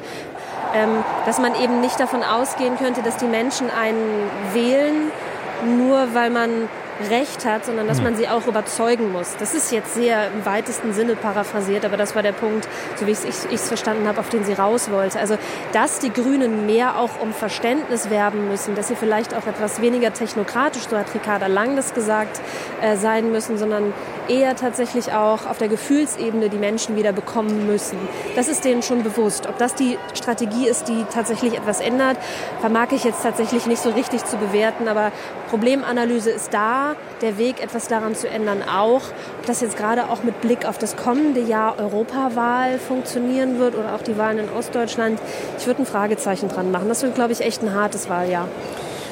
ähm, 0.76 1.04
dass 1.26 1.40
man 1.40 1.56
eben 1.56 1.82
nicht 1.82 2.00
davon 2.00 2.22
ausgehen 2.22 2.78
könnte, 2.78 3.02
dass 3.02 3.18
die 3.18 3.26
Menschen 3.26 3.72
einen 3.72 4.30
wählen, 4.54 5.12
nur 5.66 6.14
weil 6.14 6.30
man 6.30 6.70
Recht 7.10 7.46
hat, 7.46 7.66
sondern 7.66 7.88
dass 7.88 7.98
hm. 7.98 8.06
man 8.06 8.16
sie 8.16 8.28
auch 8.28 8.48
überzeugen 8.48 9.12
muss. 9.12 9.36
Das 9.38 9.54
ist 9.54 9.72
jetzt 9.72 9.94
sehr 9.94 10.28
im 10.28 10.46
weitesten 10.46 10.94
Sinne 10.94 11.16
paraphrasiert, 11.16 11.86
aber 11.86 11.98
das 11.98 12.16
war 12.16 12.24
der 12.24 12.32
Punkt, 12.32 12.68
so 12.96 13.08
wie 13.08 13.12
ich 13.12 13.54
es 13.54 13.68
verstanden 13.68 14.08
habe, 14.08 14.20
auf 14.20 14.30
den 14.30 14.44
sie 14.44 14.54
raus 14.54 14.92
wollte. 14.92 15.20
Also, 15.20 15.38
dass 15.72 16.00
die 16.00 16.12
Grünen 16.12 16.66
mehr 16.66 16.98
auch 16.98 17.22
um 17.22 17.34
Verständnis 17.34 18.10
werben 18.10 18.50
müssen, 18.50 18.76
dass 18.76 18.88
sie 18.88 18.96
vielleicht 18.96 19.34
auch 19.34 19.48
etwas 19.48 19.82
weniger 19.82 20.14
technokratisch, 20.14 20.84
so 20.90 20.98
hat 20.98 21.14
Ricarda 21.14 21.48
Lang 21.48 21.76
das 21.76 21.94
gesagt, 21.94 22.42
äh, 22.82 22.98
sein 22.98 23.32
müssen, 23.32 23.58
sondern 23.58 23.94
eher 24.28 24.56
tatsächlich 24.56 25.14
auch 25.14 25.46
auf 25.46 25.58
der 25.58 25.68
Gefühlsebene 25.68 26.50
die 26.50 26.58
Menschen 26.58 26.96
wieder 26.96 27.12
bekommen 27.12 27.68
müssen. 27.68 27.98
Das 28.36 28.48
ist 28.48 28.64
denen 28.66 28.84
schon 28.84 29.04
bewusst. 29.04 29.48
Ob 29.48 29.58
das 29.58 29.76
die 29.76 29.98
Strategie 30.14 30.68
ist, 30.68 30.88
die 30.88 31.06
tatsächlich 31.12 31.58
etwas 31.58 31.80
ändert, 31.80 32.18
vermag 32.60 32.92
ich 32.92 33.04
jetzt 33.04 33.24
tatsächlich 33.24 33.66
nicht 33.66 33.82
so 33.82 33.90
richtig 33.90 34.26
zu 34.26 34.38
bewerten, 34.38 34.88
aber 34.88 35.12
Problemanalyse 35.50 36.30
ist 36.30 36.54
da 36.54 36.89
der 37.22 37.38
Weg, 37.38 37.62
etwas 37.62 37.88
daran 37.88 38.16
zu 38.16 38.30
ändern, 38.30 38.64
auch. 38.64 39.02
Ob 39.40 39.46
das 39.46 39.62
jetzt 39.62 39.78
gerade 39.78 40.10
auch 40.10 40.24
mit 40.24 40.42
Blick 40.42 40.66
auf 40.66 40.78
das 40.78 40.96
kommende 40.96 41.42
Jahr 41.42 41.80
Europawahl 41.80 42.80
funktionieren 42.80 43.60
wird 43.60 43.76
oder 43.76 43.96
auch 43.96 44.02
die 44.02 44.18
Wahlen 44.18 44.40
in 44.40 44.50
Ostdeutschland, 44.50 45.20
ich 45.58 45.68
würde 45.68 45.84
ein 45.84 45.86
Fragezeichen 45.86 46.50
dran 46.50 46.72
machen. 46.72 46.90
Das 46.90 47.04
wird, 47.04 47.16
glaube 47.16 47.34
ich, 47.34 47.42
echt 47.42 47.62
ein 47.64 47.74
hartes 47.74 48.10
Wahljahr. 48.10 48.48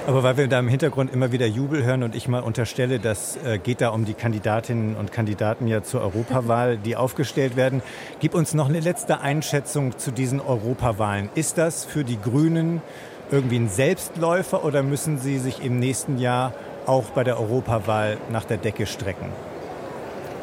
Aber 0.08 0.24
weil 0.24 0.38
wir 0.38 0.48
da 0.48 0.58
im 0.60 0.70
Hintergrund 0.70 1.12
immer 1.12 1.34
wieder 1.34 1.46
Jubel 1.48 1.84
hören 1.84 2.02
und 2.02 2.16
ich 2.16 2.30
mal 2.30 2.40
unterstelle, 2.40 2.98
das 2.98 3.38
äh, 3.44 3.58
geht 3.58 3.82
da 3.82 3.90
um 3.90 4.06
die 4.06 4.14
Kandidatinnen 4.14 4.96
und 4.96 5.12
Kandidaten 5.12 5.68
ja 5.68 5.84
zur 5.84 6.00
Europawahl, 6.00 6.78
die 6.78 6.96
aufgestellt 6.96 7.58
werden. 7.58 7.82
Gib 8.22 8.34
uns 8.34 8.54
noch 8.54 8.70
eine 8.70 8.80
letzte 8.80 9.20
Einschätzung 9.20 9.98
zu 9.98 10.12
diesen 10.12 10.40
Europawahlen. 10.40 11.30
Ist 11.36 11.58
das 11.58 11.84
für 11.84 12.06
die 12.06 12.18
Grünen 12.22 12.82
irgendwie 13.32 13.60
ein 13.60 13.68
Selbstläufer 13.68 14.64
oder 14.64 14.82
müssen 14.82 15.18
sie 15.18 15.40
sich 15.40 15.62
im 15.62 15.78
nächsten 15.78 16.20
Jahr 16.20 16.54
auch 16.88 17.06
bei 17.12 17.24
der 17.24 17.40
Europawahl 17.40 18.18
nach 18.32 18.46
der 18.46 18.58
Decke 18.58 18.86
strecken. 18.86 19.30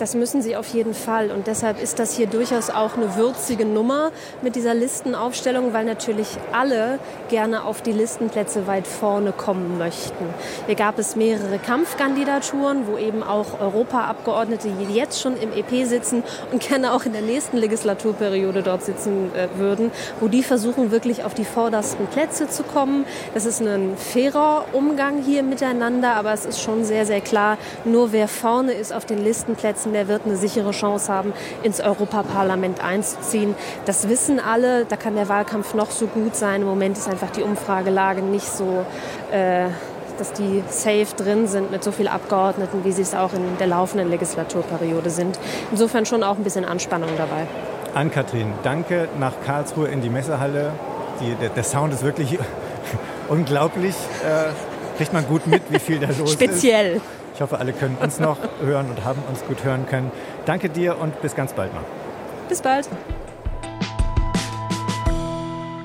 Das 0.04 0.14
müssen 0.14 0.42
sie 0.42 0.54
auf 0.54 0.66
jeden 0.74 0.92
Fall. 0.92 1.30
Und 1.30 1.46
deshalb 1.46 1.82
ist 1.82 1.98
das 1.98 2.14
hier 2.14 2.26
durchaus 2.26 2.68
auch 2.68 2.94
eine 2.94 3.16
würzige 3.16 3.64
Nummer 3.64 4.12
mit 4.42 4.54
dieser 4.54 4.74
Listenaufstellung, 4.74 5.72
weil 5.72 5.86
natürlich 5.86 6.28
alle 6.52 6.98
gerne 7.30 7.64
auf 7.64 7.80
die 7.80 7.92
Listenplätze 7.92 8.66
weit 8.66 8.86
vorne 8.86 9.32
kommen 9.32 9.78
möchten. 9.78 10.26
Hier 10.66 10.74
gab 10.74 10.98
es 10.98 11.16
mehrere 11.16 11.58
Kampfkandidaturen, 11.58 12.86
wo 12.86 12.98
eben 12.98 13.22
auch 13.22 13.58
Europaabgeordnete, 13.58 14.68
die 14.78 14.94
jetzt 14.94 15.22
schon 15.22 15.38
im 15.38 15.52
EP 15.54 15.86
sitzen 15.86 16.22
und 16.52 16.60
gerne 16.60 16.92
auch 16.92 17.06
in 17.06 17.14
der 17.14 17.22
nächsten 17.22 17.56
Legislaturperiode 17.56 18.62
dort 18.62 18.84
sitzen 18.84 19.30
äh, 19.34 19.58
würden, 19.58 19.90
wo 20.20 20.28
die 20.28 20.42
versuchen 20.42 20.90
wirklich 20.90 21.24
auf 21.24 21.32
die 21.32 21.46
vordersten 21.46 22.08
Plätze 22.08 22.46
zu 22.46 22.62
kommen. 22.62 23.06
Das 23.32 23.46
ist 23.46 23.62
ein 23.62 23.96
fairer 23.96 24.66
Umgang 24.72 25.22
hier 25.22 25.42
miteinander, 25.42 26.14
aber 26.16 26.34
es 26.34 26.44
ist 26.44 26.60
schon 26.60 26.84
sehr, 26.84 27.06
sehr 27.06 27.22
klar, 27.22 27.56
nur 27.86 28.12
wer 28.12 28.28
vorne 28.28 28.74
ist 28.74 28.92
auf 28.92 29.06
den 29.06 29.24
Listenplätzen, 29.24 29.93
der 29.94 30.08
wird 30.08 30.22
eine 30.26 30.36
sichere 30.36 30.72
Chance 30.72 31.12
haben, 31.12 31.32
ins 31.62 31.80
Europaparlament 31.80 32.84
einzuziehen. 32.84 33.54
Das 33.86 34.08
wissen 34.08 34.40
alle. 34.40 34.84
Da 34.84 34.96
kann 34.96 35.14
der 35.14 35.28
Wahlkampf 35.28 35.74
noch 35.74 35.90
so 35.90 36.06
gut 36.06 36.36
sein. 36.36 36.62
Im 36.62 36.68
Moment 36.68 36.98
ist 36.98 37.08
einfach 37.08 37.30
die 37.30 37.42
Umfragelage 37.42 38.22
nicht 38.22 38.46
so. 38.46 38.84
Äh, 39.32 39.68
dass 40.18 40.32
die 40.32 40.62
safe 40.68 41.08
drin 41.16 41.48
sind 41.48 41.72
mit 41.72 41.82
so 41.82 41.90
vielen 41.90 42.06
Abgeordneten, 42.06 42.84
wie 42.84 42.92
sie 42.92 43.02
es 43.02 43.16
auch 43.16 43.32
in 43.32 43.58
der 43.58 43.66
laufenden 43.66 44.10
Legislaturperiode 44.10 45.10
sind. 45.10 45.40
Insofern 45.72 46.06
schon 46.06 46.22
auch 46.22 46.36
ein 46.36 46.44
bisschen 46.44 46.64
Anspannung 46.64 47.10
dabei. 47.16 47.48
Ann-Kathrin, 47.94 48.52
danke 48.62 49.08
nach 49.18 49.32
Karlsruhe 49.44 49.88
in 49.88 50.02
die 50.02 50.10
Messehalle. 50.10 50.72
Die, 51.20 51.34
der, 51.34 51.48
der, 51.48 51.64
Sound 51.64 51.92
ist 51.94 52.02
wirklich 52.02 52.38
unglaublich. 53.28 53.94
Äh, 54.24 54.52
kriegt 54.96 55.12
man 55.12 55.26
gut 55.26 55.46
mit, 55.46 55.62
wie 55.70 55.78
viel 55.78 55.98
da 55.98 56.08
los 56.18 56.32
Speziell. 56.32 56.96
ist. 56.96 57.02
Speziell. 57.02 57.23
Ich 57.34 57.40
hoffe, 57.40 57.58
alle 57.58 57.72
können 57.72 57.96
uns 58.00 58.20
noch 58.20 58.38
hören 58.62 58.88
und 58.90 59.04
haben 59.04 59.22
uns 59.28 59.44
gut 59.44 59.64
hören 59.64 59.86
können. 59.86 60.12
Danke 60.46 60.68
dir 60.68 60.98
und 60.98 61.20
bis 61.20 61.34
ganz 61.34 61.52
bald 61.52 61.74
mal. 61.74 61.82
Bis 62.48 62.62
bald. 62.62 62.88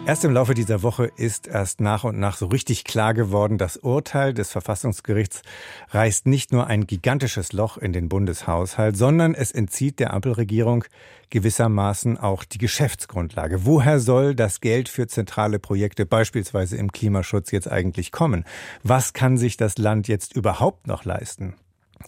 Erst 0.09 0.25
im 0.25 0.33
Laufe 0.33 0.55
dieser 0.55 0.81
Woche 0.81 1.05
ist 1.17 1.45
erst 1.45 1.81
nach 1.81 2.03
und 2.03 2.17
nach 2.17 2.35
so 2.35 2.47
richtig 2.47 2.83
klar 2.83 3.13
geworden, 3.13 3.59
das 3.59 3.77
Urteil 3.77 4.33
des 4.33 4.51
Verfassungsgerichts 4.51 5.43
reißt 5.91 6.25
nicht 6.25 6.51
nur 6.51 6.65
ein 6.65 6.87
gigantisches 6.87 7.53
Loch 7.53 7.77
in 7.77 7.93
den 7.93 8.09
Bundeshaushalt, 8.09 8.97
sondern 8.97 9.35
es 9.35 9.51
entzieht 9.51 9.99
der 9.99 10.11
Ampelregierung 10.15 10.83
gewissermaßen 11.29 12.17
auch 12.17 12.43
die 12.43 12.57
Geschäftsgrundlage. 12.57 13.67
Woher 13.67 13.99
soll 13.99 14.33
das 14.33 14.61
Geld 14.61 14.89
für 14.89 15.05
zentrale 15.05 15.59
Projekte, 15.59 16.07
beispielsweise 16.07 16.75
im 16.77 16.91
Klimaschutz, 16.91 17.51
jetzt 17.51 17.71
eigentlich 17.71 18.11
kommen? 18.11 18.45
Was 18.81 19.13
kann 19.13 19.37
sich 19.37 19.57
das 19.57 19.77
Land 19.77 20.07
jetzt 20.07 20.35
überhaupt 20.35 20.87
noch 20.87 21.05
leisten? 21.05 21.53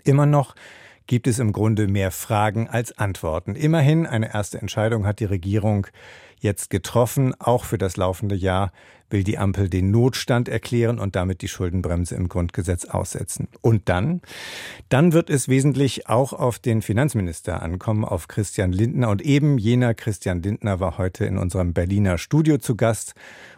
Immer 0.04 0.26
noch 0.26 0.56
gibt 1.06 1.28
es 1.28 1.40
im 1.40 1.52
Grunde 1.52 1.88
mehr 1.88 2.10
Fragen 2.10 2.68
als 2.68 2.98
Antworten. 2.98 3.56
Immerhin 3.56 4.08
eine 4.08 4.34
erste 4.34 4.60
Entscheidung 4.60 5.06
hat 5.06 5.20
die 5.20 5.26
Regierung 5.26 5.88
jetzt 6.42 6.70
getroffen. 6.70 7.34
Auch 7.40 7.64
für 7.64 7.78
das 7.78 7.98
laufende 7.98 8.36
Jahr 8.36 8.72
will 9.12 9.24
die 9.24 9.38
Ampel 9.38 9.70
den 9.70 9.92
Notstand 9.92 10.50
erklären 10.50 11.00
und 11.00 11.16
damit 11.16 11.42
die 11.42 11.48
Schuldenbremse 11.48 12.16
im 12.16 12.30
Grundgesetz 12.30 12.86
aussetzen. 12.86 13.48
Und 13.62 13.90
dann? 13.90 14.22
Dann 14.90 15.14
wird 15.14 15.30
es 15.30 15.48
wesentlich 15.48 16.08
auch 16.08 16.34
auf 16.34 16.60
den 16.60 16.82
Finanzminister 16.82 17.62
ankommen, 17.62 18.06
auf 18.06 18.28
Christian 18.28 18.72
Lindner. 18.72 19.10
Und 19.10 19.22
eben 19.22 19.58
jener 19.58 19.94
Christian 19.94 20.42
Lindner 20.42 20.80
war 20.80 20.98
heute 20.98 21.26
in 21.26 21.38
unserem 21.38 21.74
Berliner 21.74 22.18
Studio 22.18 22.58
zu 22.58 22.76
Gast, 22.76 23.14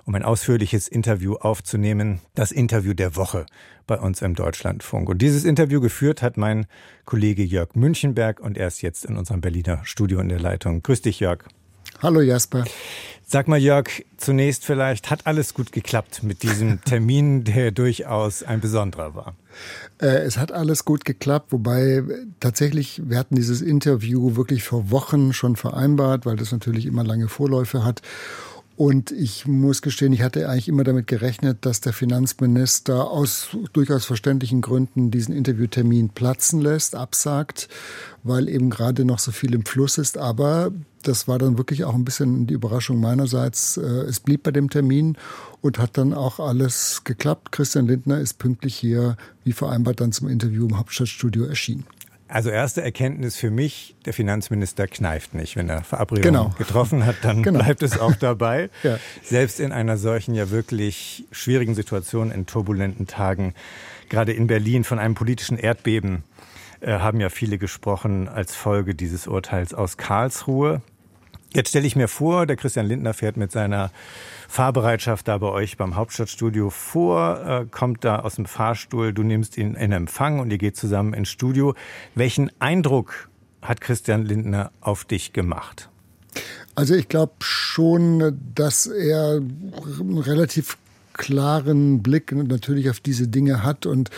um 0.05 0.15
ein 0.15 0.23
ausführliches 0.23 0.87
Interview 0.87 1.35
aufzunehmen. 1.35 2.19
Das 2.35 2.51
Interview 2.51 2.93
der 2.93 3.15
Woche 3.15 3.45
bei 3.87 3.99
uns 3.99 4.21
im 4.21 4.35
Deutschlandfunk. 4.35 5.09
Und 5.09 5.21
dieses 5.21 5.43
Interview 5.43 5.81
geführt 5.81 6.21
hat 6.21 6.37
mein 6.37 6.65
Kollege 7.05 7.43
Jörg 7.43 7.75
Münchenberg 7.75 8.39
und 8.39 8.57
er 8.57 8.67
ist 8.67 8.81
jetzt 8.81 9.05
in 9.05 9.17
unserem 9.17 9.41
Berliner 9.41 9.81
Studio 9.83 10.19
in 10.19 10.29
der 10.29 10.39
Leitung. 10.39 10.81
Grüß 10.81 11.01
dich, 11.01 11.19
Jörg. 11.19 11.43
Hallo 12.03 12.19
Jasper. 12.19 12.65
Sag 13.25 13.48
mal, 13.48 13.57
Jörg, 13.57 13.88
zunächst 14.17 14.65
vielleicht, 14.65 15.10
hat 15.10 15.25
alles 15.25 15.53
gut 15.53 15.72
geklappt 15.72 16.22
mit 16.22 16.43
diesem 16.43 16.81
Termin, 16.86 17.45
der 17.45 17.72
durchaus 17.72 18.43
ein 18.43 18.60
besonderer 18.60 19.15
war? 19.15 19.36
Äh, 20.01 20.07
es 20.24 20.38
hat 20.38 20.51
alles 20.51 20.83
gut 20.83 21.05
geklappt, 21.05 21.53
wobei 21.53 22.03
tatsächlich, 22.41 23.01
wir 23.05 23.17
hatten 23.17 23.36
dieses 23.36 23.62
Interview 23.62 24.36
wirklich 24.36 24.63
vor 24.63 24.91
Wochen 24.91 25.31
schon 25.31 25.55
vereinbart, 25.55 26.25
weil 26.25 26.36
das 26.36 26.51
natürlich 26.51 26.88
immer 26.88 27.05
lange 27.05 27.29
Vorläufe 27.29 27.86
hat. 27.86 28.01
Und 28.75 29.12
ich 29.12 29.46
muss 29.46 29.84
gestehen, 29.84 30.13
ich 30.13 30.24
hatte 30.24 30.50
eigentlich 30.50 30.68
immer 30.68 30.84
damit 30.84 31.06
gerechnet, 31.06 31.60
dass 31.62 31.80
der 31.80 31.94
Finanzminister 31.94 33.08
aus 33.08 33.50
durchaus 33.72 34.06
verständlichen 34.06 34.62
Gründen 34.62 35.12
diesen 35.12 35.36
Interviewtermin 35.36 36.10
platzen 36.10 36.60
lässt, 36.60 36.96
absagt, 36.96 37.70
weil 38.24 38.50
eben 38.50 38.72
gerade 38.72 39.06
noch 39.06 39.20
so 39.20 39.32
viel 39.32 39.53
im 39.53 39.63
Fluss 39.63 40.00
ist. 40.00 40.18
Aber 40.18 40.72
das 41.03 41.27
war 41.27 41.38
dann 41.38 41.60
wirklich 41.60 41.84
auch 41.84 41.94
ein 41.94 42.06
bisschen 42.06 42.48
die 42.48 42.56
Überraschung 42.56 43.00
meinerseits. 43.00 43.77
Äh, 43.77 43.82
es 43.82 44.20
blieb 44.20 44.42
bei 44.42 44.51
dem 44.51 44.72
Termin 44.72 45.18
und 45.62 45.77
hat 45.77 45.98
dann 45.98 46.13
auch 46.13 46.39
alles 46.39 47.03
geklappt. 47.03 47.51
Christian 47.51 47.86
Lindner 47.86 48.20
ist 48.20 48.39
pünktlich 48.39 48.75
hier, 48.75 49.18
wie 49.44 49.53
vereinbart, 49.53 50.01
dann 50.01 50.12
zum 50.12 50.27
Interview 50.30 50.65
im 50.65 50.80
Hauptstadtstudio 50.80 51.46
erschienen. 51.46 51.86
Also 52.33 52.49
erste 52.49 52.81
Erkenntnis 52.81 53.35
für 53.35 53.51
mich, 53.51 53.95
der 54.05 54.13
Finanzminister 54.13 54.87
kneift 54.87 55.35
nicht. 55.35 55.55
Wenn 55.55 55.69
er 55.69 55.83
Verabredungen 55.83 56.33
genau. 56.33 56.49
getroffen 56.57 57.05
hat, 57.05 57.17
dann 57.21 57.43
genau. 57.43 57.59
bleibt 57.59 57.83
es 57.83 57.99
auch 57.99 58.15
dabei. 58.15 58.71
ja. 58.83 58.97
Selbst 59.21 59.59
in 59.59 59.71
einer 59.71 59.97
solchen 59.97 60.33
ja 60.33 60.49
wirklich 60.49 61.25
schwierigen 61.31 61.75
Situation, 61.75 62.31
in 62.31 62.47
turbulenten 62.47 63.05
Tagen, 63.05 63.53
gerade 64.09 64.33
in 64.33 64.47
Berlin 64.47 64.83
von 64.83 64.97
einem 64.97 65.13
politischen 65.13 65.59
Erdbeben, 65.59 66.23
äh, 66.81 66.93
haben 66.93 67.19
ja 67.19 67.29
viele 67.29 67.59
gesprochen 67.59 68.27
als 68.27 68.55
Folge 68.55 68.95
dieses 68.95 69.27
Urteils 69.27 69.75
aus 69.75 69.97
Karlsruhe. 69.97 70.81
Jetzt 71.55 71.69
stelle 71.69 71.86
ich 71.86 71.95
mir 71.95 72.07
vor, 72.07 72.48
der 72.48 72.55
Christian 72.55 72.88
Lindner 72.88 73.13
fährt 73.13 73.38
mit 73.38 73.51
seiner 73.51 73.91
Fahrbereitschaft 74.48 75.27
da 75.27 75.38
bei 75.38 75.48
euch 75.48 75.77
beim 75.77 75.95
Hauptstadtstudio 75.95 76.72
vor, 76.72 77.41
äh, 77.45 77.65
kommt 77.69 78.03
da 78.03 78.19
aus 78.19 78.36
dem 78.36 78.45
Fahrstuhl, 78.45 79.13
du 79.13 79.22
nimmst 79.22 79.57
ihn 79.57 79.75
in 79.75 79.91
Empfang 79.91 80.39
und 80.39 80.51
ihr 80.51 80.57
geht 80.57 80.75
zusammen 80.75 81.13
ins 81.13 81.29
Studio. 81.29 81.75
Welchen 82.15 82.50
Eindruck 82.60 83.29
hat 83.62 83.81
Christian 83.81 84.25
Lindner 84.25 84.72
auf 84.81 85.05
dich 85.05 85.31
gemacht? 85.31 85.89
Also 86.74 86.95
ich 86.95 87.07
glaube 87.07 87.33
schon, 87.39 88.39
dass 88.55 88.88
er 88.88 89.39
relativ 90.00 90.77
klaren 91.13 92.01
Blick 92.01 92.32
natürlich 92.32 92.89
auf 92.89 93.00
diese 93.00 93.27
Dinge 93.27 93.63
hat 93.63 93.86
und 93.86 94.10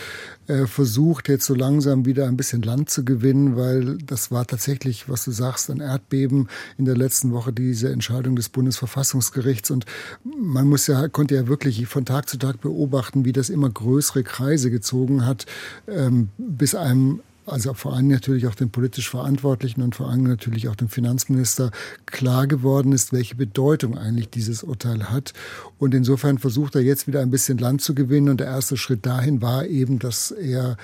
äh, 0.48 0.66
versucht 0.66 1.28
jetzt 1.28 1.46
so 1.46 1.54
langsam 1.54 2.06
wieder 2.06 2.26
ein 2.26 2.36
bisschen 2.36 2.62
Land 2.62 2.90
zu 2.90 3.04
gewinnen, 3.04 3.56
weil 3.56 3.98
das 3.98 4.30
war 4.30 4.46
tatsächlich, 4.46 5.08
was 5.08 5.24
du 5.24 5.30
sagst, 5.30 5.70
ein 5.70 5.80
Erdbeben 5.80 6.48
in 6.78 6.84
der 6.84 6.96
letzten 6.96 7.32
Woche, 7.32 7.52
diese 7.52 7.90
Entscheidung 7.90 8.36
des 8.36 8.48
Bundesverfassungsgerichts. 8.48 9.70
Und 9.70 9.86
man 10.24 10.68
muss 10.68 10.86
ja, 10.86 11.08
konnte 11.08 11.34
ja 11.34 11.46
wirklich 11.48 11.86
von 11.86 12.04
Tag 12.04 12.28
zu 12.28 12.38
Tag 12.38 12.60
beobachten, 12.60 13.24
wie 13.24 13.32
das 13.32 13.50
immer 13.50 13.70
größere 13.70 14.22
Kreise 14.22 14.70
gezogen 14.70 15.26
hat, 15.26 15.46
ähm, 15.88 16.28
bis 16.38 16.74
einem 16.74 17.20
also 17.46 17.74
vor 17.74 17.94
allem 17.94 18.08
natürlich 18.08 18.46
auch 18.48 18.54
den 18.56 18.70
politisch 18.70 19.08
Verantwortlichen 19.08 19.80
und 19.82 19.94
vor 19.94 20.10
allem 20.10 20.24
natürlich 20.24 20.68
auch 20.68 20.74
dem 20.74 20.88
Finanzminister 20.88 21.70
klar 22.04 22.48
geworden 22.48 22.92
ist, 22.92 23.12
welche 23.12 23.36
Bedeutung 23.36 23.96
eigentlich 23.96 24.30
dieses 24.30 24.64
Urteil 24.64 25.10
hat. 25.10 25.32
Und 25.78 25.94
insofern 25.94 26.38
versucht 26.38 26.74
er 26.74 26.82
jetzt 26.82 27.06
wieder 27.06 27.20
ein 27.20 27.30
bisschen 27.30 27.58
Land 27.58 27.82
zu 27.82 27.94
gewinnen. 27.94 28.30
Und 28.30 28.40
der 28.40 28.48
erste 28.48 28.76
Schritt 28.76 29.06
dahin 29.06 29.42
war 29.42 29.66
eben, 29.66 30.00
dass 30.00 30.32
er 30.32 30.76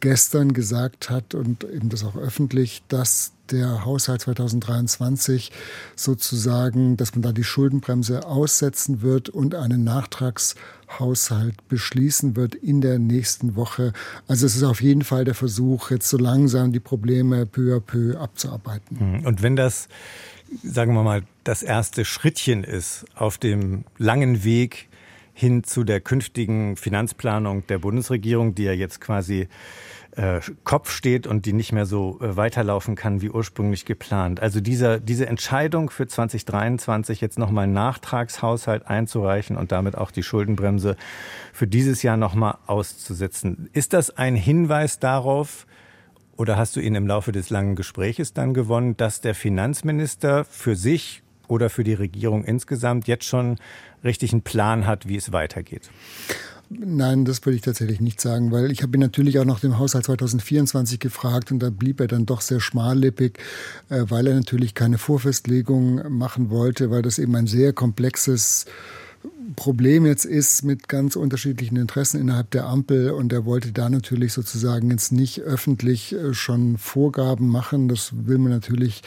gestern 0.00 0.52
gesagt 0.52 1.10
hat 1.10 1.34
und 1.34 1.64
eben 1.64 1.88
das 1.88 2.04
auch 2.04 2.16
öffentlich, 2.16 2.82
dass 2.88 3.32
der 3.50 3.84
Haushalt 3.84 4.22
2023 4.22 5.50
sozusagen, 5.96 6.96
dass 6.96 7.14
man 7.14 7.22
da 7.22 7.32
die 7.32 7.44
Schuldenbremse 7.44 8.26
aussetzen 8.26 9.02
wird 9.02 9.28
und 9.28 9.54
einen 9.54 9.84
Nachtragshaushalt 9.84 11.68
beschließen 11.68 12.36
wird 12.36 12.54
in 12.54 12.80
der 12.80 12.98
nächsten 12.98 13.56
Woche. 13.56 13.92
Also 14.28 14.46
es 14.46 14.56
ist 14.56 14.62
auf 14.62 14.80
jeden 14.80 15.02
Fall 15.02 15.24
der 15.24 15.34
Versuch, 15.34 15.90
jetzt 15.90 16.08
so 16.08 16.16
langsam 16.16 16.72
die 16.72 16.80
Probleme 16.80 17.46
peu 17.46 17.76
à 17.76 17.80
peu 17.80 18.18
abzuarbeiten. 18.18 18.98
Hm. 18.98 19.26
Und 19.26 19.42
wenn 19.42 19.56
das, 19.56 19.88
sagen 20.62 20.94
wir 20.94 21.02
mal, 21.02 21.22
das 21.44 21.62
erste 21.62 22.04
Schrittchen 22.04 22.64
ist 22.64 23.04
auf 23.14 23.38
dem 23.38 23.84
langen 23.98 24.44
Weg 24.44 24.89
hin 25.40 25.64
zu 25.64 25.84
der 25.84 26.00
künftigen 26.02 26.76
Finanzplanung 26.76 27.66
der 27.66 27.78
Bundesregierung, 27.78 28.54
die 28.54 28.64
ja 28.64 28.72
jetzt 28.72 29.00
quasi 29.00 29.48
äh, 30.12 30.40
Kopf 30.64 30.90
steht 30.90 31.26
und 31.26 31.46
die 31.46 31.54
nicht 31.54 31.72
mehr 31.72 31.86
so 31.86 32.20
äh, 32.20 32.36
weiterlaufen 32.36 32.94
kann 32.94 33.22
wie 33.22 33.30
ursprünglich 33.30 33.86
geplant. 33.86 34.40
Also 34.40 34.60
dieser, 34.60 35.00
diese 35.00 35.26
Entscheidung 35.26 35.88
für 35.88 36.06
2023 36.06 37.22
jetzt 37.22 37.38
nochmal 37.38 37.64
einen 37.64 37.72
Nachtragshaushalt 37.72 38.86
einzureichen 38.86 39.56
und 39.56 39.72
damit 39.72 39.96
auch 39.96 40.10
die 40.10 40.22
Schuldenbremse 40.22 40.96
für 41.54 41.66
dieses 41.66 42.02
Jahr 42.02 42.18
nochmal 42.18 42.58
auszusetzen. 42.66 43.70
Ist 43.72 43.94
das 43.94 44.10
ein 44.10 44.36
Hinweis 44.36 44.98
darauf, 44.98 45.66
oder 46.36 46.58
hast 46.58 46.76
du 46.76 46.80
ihn 46.80 46.94
im 46.94 47.06
Laufe 47.06 47.32
des 47.32 47.48
langen 47.48 47.76
Gespräches 47.76 48.34
dann 48.34 48.52
gewonnen, 48.52 48.96
dass 48.98 49.22
der 49.22 49.34
Finanzminister 49.34 50.44
für 50.44 50.76
sich 50.76 51.22
oder 51.50 51.70
für 51.70 51.84
die 51.84 51.94
Regierung 51.94 52.44
insgesamt 52.44 53.06
jetzt 53.06 53.24
schon 53.24 53.56
richtig 54.04 54.32
einen 54.32 54.42
Plan 54.42 54.86
hat, 54.86 55.08
wie 55.08 55.16
es 55.16 55.32
weitergeht? 55.32 55.90
Nein, 56.72 57.24
das 57.24 57.44
würde 57.44 57.56
ich 57.56 57.62
tatsächlich 57.62 58.00
nicht 58.00 58.20
sagen, 58.20 58.52
weil 58.52 58.70
ich 58.70 58.84
habe 58.84 58.96
ihn 58.96 59.00
natürlich 59.00 59.40
auch 59.40 59.44
nach 59.44 59.58
dem 59.58 59.80
Haushalt 59.80 60.04
2024 60.04 61.00
gefragt 61.00 61.50
und 61.50 61.58
da 61.58 61.68
blieb 61.68 61.98
er 62.00 62.06
dann 62.06 62.26
doch 62.26 62.40
sehr 62.40 62.60
schmallippig, 62.60 63.40
äh, 63.88 64.04
weil 64.08 64.28
er 64.28 64.34
natürlich 64.36 64.74
keine 64.74 64.96
Vorfestlegung 64.96 66.16
machen 66.16 66.48
wollte, 66.48 66.92
weil 66.92 67.02
das 67.02 67.18
eben 67.18 67.34
ein 67.34 67.48
sehr 67.48 67.72
komplexes 67.72 68.66
Problem 69.54 70.06
jetzt 70.06 70.24
ist 70.24 70.62
mit 70.62 70.88
ganz 70.88 71.14
unterschiedlichen 71.14 71.76
Interessen 71.76 72.20
innerhalb 72.20 72.50
der 72.52 72.66
Ampel 72.66 73.10
und 73.10 73.32
er 73.32 73.44
wollte 73.44 73.72
da 73.72 73.90
natürlich 73.90 74.32
sozusagen 74.32 74.90
jetzt 74.90 75.12
nicht 75.12 75.42
öffentlich 75.42 76.14
äh, 76.14 76.32
schon 76.32 76.78
Vorgaben 76.78 77.48
machen. 77.48 77.88
Das 77.88 78.12
will 78.14 78.38
man 78.38 78.50
natürlich 78.52 79.02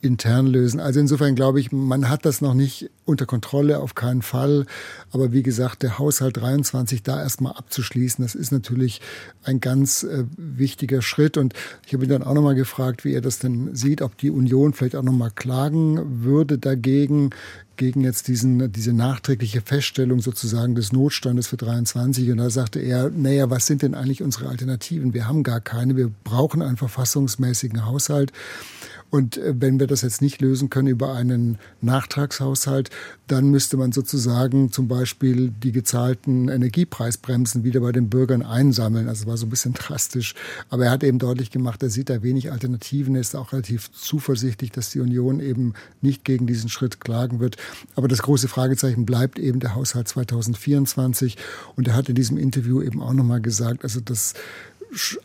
intern 0.00 0.46
lösen. 0.46 0.80
Also 0.80 1.00
insofern 1.00 1.34
glaube 1.34 1.60
ich, 1.60 1.72
man 1.72 2.08
hat 2.08 2.24
das 2.24 2.40
noch 2.40 2.54
nicht 2.54 2.90
unter 3.04 3.26
Kontrolle, 3.26 3.80
auf 3.80 3.94
keinen 3.94 4.22
Fall. 4.22 4.64
Aber 5.10 5.32
wie 5.32 5.42
gesagt, 5.42 5.82
der 5.82 5.98
Haushalt 5.98 6.38
23 6.38 7.02
da 7.02 7.20
erstmal 7.20 7.52
abzuschließen, 7.52 8.24
das 8.24 8.34
ist 8.34 8.52
natürlich 8.52 9.02
ein 9.42 9.60
ganz 9.60 10.02
äh, 10.04 10.24
wichtiger 10.36 11.02
Schritt. 11.02 11.36
Und 11.36 11.52
ich 11.86 11.92
habe 11.92 12.04
ihn 12.04 12.10
dann 12.10 12.22
auch 12.22 12.34
nochmal 12.34 12.54
gefragt, 12.54 13.04
wie 13.04 13.12
er 13.12 13.20
das 13.20 13.38
denn 13.38 13.74
sieht, 13.74 14.00
ob 14.00 14.16
die 14.16 14.30
Union 14.30 14.72
vielleicht 14.72 14.96
auch 14.96 15.02
nochmal 15.02 15.32
klagen 15.34 16.24
würde 16.24 16.56
dagegen, 16.56 17.30
gegen 17.78 18.02
jetzt 18.02 18.28
diesen, 18.28 18.70
diese 18.72 18.92
nachträgliche 18.92 19.62
Feststellung 19.62 20.20
sozusagen 20.20 20.74
des 20.74 20.92
Notstandes 20.92 21.46
für 21.46 21.56
23. 21.56 22.30
Und 22.30 22.36
da 22.36 22.50
sagte 22.50 22.80
er, 22.80 23.08
naja, 23.10 23.48
was 23.48 23.66
sind 23.66 23.80
denn 23.80 23.94
eigentlich 23.94 24.22
unsere 24.22 24.48
Alternativen? 24.48 25.14
Wir 25.14 25.26
haben 25.26 25.42
gar 25.42 25.60
keine. 25.60 25.96
Wir 25.96 26.10
brauchen 26.24 26.60
einen 26.60 26.76
verfassungsmäßigen 26.76 27.86
Haushalt. 27.86 28.32
Und 29.10 29.38
äh, 29.38 29.54
wenn 29.58 29.80
wir 29.80 29.86
das 29.86 30.02
jetzt 30.02 30.20
nicht 30.20 30.40
lösen 30.40 30.70
können 30.70 30.88
über 30.88 31.14
einen 31.14 31.58
Nachtragshaushalt, 31.80 32.90
dann 33.26 33.50
müsste 33.50 33.76
man 33.76 33.92
sozusagen 33.92 34.72
zum 34.72 34.88
Beispiel 34.88 35.50
die 35.50 35.72
gezahlten 35.72 36.48
Energiepreisbremsen 36.48 37.64
wieder 37.64 37.80
bei 37.80 37.92
den 37.92 38.08
Bürgern 38.08 38.42
einsammeln. 38.42 39.08
Also 39.08 39.26
war 39.26 39.36
so 39.36 39.46
ein 39.46 39.50
bisschen 39.50 39.72
drastisch. 39.74 40.34
Aber 40.68 40.86
er 40.86 40.90
hat 40.90 41.04
eben 41.04 41.18
deutlich 41.18 41.50
gemacht, 41.50 41.82
er 41.82 41.90
sieht 41.90 42.10
da 42.10 42.22
wenig 42.22 42.52
Alternativen. 42.52 43.14
Er 43.14 43.20
ist 43.20 43.36
auch 43.36 43.52
relativ 43.52 43.90
zuversichtlich, 43.92 44.72
dass 44.72 44.90
die 44.90 45.00
Union 45.00 45.40
eben 45.40 45.74
nicht 46.00 46.24
gegen 46.24 46.46
diesen 46.46 46.68
Schritt 46.68 47.00
klagen 47.00 47.40
wird. 47.40 47.56
Aber 47.94 48.08
das 48.08 48.22
große 48.22 48.48
Fragezeichen 48.48 49.06
bleibt 49.06 49.38
eben 49.38 49.60
der 49.60 49.74
Haushalt 49.74 50.08
2024. 50.08 51.36
Und 51.76 51.88
er 51.88 51.94
hat 51.94 52.08
in 52.08 52.14
diesem 52.14 52.36
Interview 52.36 52.82
eben 52.82 53.02
auch 53.02 53.12
nochmal 53.12 53.40
gesagt, 53.40 53.84
also 53.84 54.00
das 54.00 54.34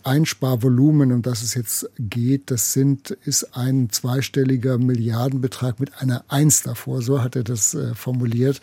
Einsparvolumen, 0.04 1.12
um 1.12 1.22
das 1.22 1.42
es 1.42 1.54
jetzt 1.54 1.90
geht, 1.98 2.52
das 2.52 2.74
sind, 2.74 3.12
ist 3.12 3.56
ein 3.56 3.90
zweistelliger 3.90 4.78
Milliardenbetrag 4.78 5.80
mit 5.80 6.02
einer 6.02 6.24
Eins 6.28 6.64
davor. 6.64 7.02
So 7.02 7.22
hat 7.22 7.36
er 7.36 7.44
das 7.44 7.74
äh, 7.74 7.96
formuliert. 7.96 8.62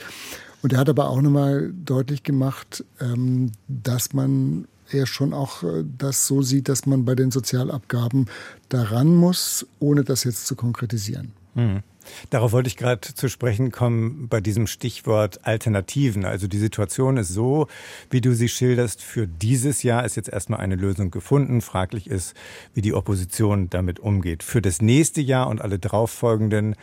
Und 0.62 0.72
er 0.72 0.78
hat 0.78 0.88
aber 0.88 1.08
auch 1.08 1.22
nochmal 1.22 1.72
deutlich 1.72 2.22
gemacht, 2.22 2.84
ähm, 3.00 3.52
dass 3.68 4.12
man 4.12 4.66
er 4.90 5.06
schon 5.06 5.32
auch 5.32 5.62
äh, 5.62 5.84
das 5.98 6.26
so 6.26 6.42
sieht, 6.42 6.68
dass 6.68 6.86
man 6.86 7.04
bei 7.04 7.14
den 7.14 7.30
Sozialabgaben 7.30 8.26
daran 8.68 9.14
muss, 9.14 9.66
ohne 9.78 10.04
das 10.04 10.24
jetzt 10.24 10.46
zu 10.46 10.56
konkretisieren. 10.56 11.32
Mhm. 11.54 11.82
Darauf 12.30 12.52
wollte 12.52 12.68
ich 12.68 12.76
gerade 12.76 13.00
zu 13.00 13.28
sprechen 13.28 13.70
kommen 13.70 14.28
bei 14.28 14.40
diesem 14.40 14.66
Stichwort 14.66 15.44
Alternativen. 15.44 16.24
Also 16.24 16.46
die 16.46 16.58
Situation 16.58 17.16
ist 17.16 17.28
so, 17.28 17.66
wie 18.10 18.20
du 18.20 18.34
sie 18.34 18.48
schilderst, 18.48 19.02
für 19.02 19.26
dieses 19.26 19.82
Jahr 19.82 20.04
ist 20.04 20.16
jetzt 20.16 20.28
erstmal 20.28 20.60
eine 20.60 20.76
Lösung 20.76 21.10
gefunden. 21.10 21.60
Fraglich 21.60 22.08
ist, 22.08 22.34
wie 22.74 22.82
die 22.82 22.94
Opposition 22.94 23.70
damit 23.70 24.00
umgeht. 24.00 24.42
Für 24.42 24.62
das 24.62 24.80
nächste 24.82 25.20
Jahr 25.20 25.48
und 25.48 25.60
alle 25.60 25.78
darauffolgenden 25.78 26.76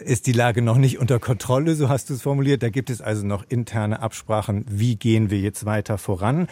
ist 0.00 0.26
die 0.26 0.32
Lage 0.32 0.62
noch 0.62 0.78
nicht 0.78 0.98
unter 0.98 1.18
Kontrolle, 1.18 1.74
so 1.74 1.88
hast 1.88 2.08
du 2.08 2.14
es 2.14 2.22
formuliert. 2.22 2.62
Da 2.62 2.70
gibt 2.70 2.88
es 2.88 3.00
also 3.00 3.26
noch 3.26 3.44
interne 3.48 4.00
Absprachen, 4.00 4.64
wie 4.68 4.96
gehen 4.96 5.30
wir 5.30 5.38
jetzt 5.38 5.66
weiter 5.66 5.98
voran. 5.98 6.48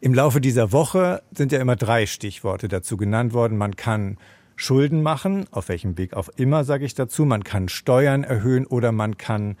Im 0.00 0.12
Laufe 0.12 0.40
dieser 0.40 0.70
Woche 0.70 1.22
sind 1.34 1.50
ja 1.50 1.60
immer 1.60 1.76
drei 1.76 2.04
Stichworte 2.04 2.68
dazu 2.68 2.98
genannt 2.98 3.32
worden. 3.32 3.56
Man 3.56 3.74
kann 3.74 4.18
Schulden 4.56 5.02
machen, 5.02 5.46
auf 5.50 5.68
welchem 5.68 5.98
Weg 5.98 6.14
auch 6.14 6.28
immer, 6.36 6.64
sage 6.64 6.84
ich 6.84 6.94
dazu. 6.94 7.24
Man 7.24 7.44
kann 7.44 7.68
Steuern 7.68 8.24
erhöhen 8.24 8.66
oder 8.66 8.92
man 8.92 9.18
kann 9.18 9.56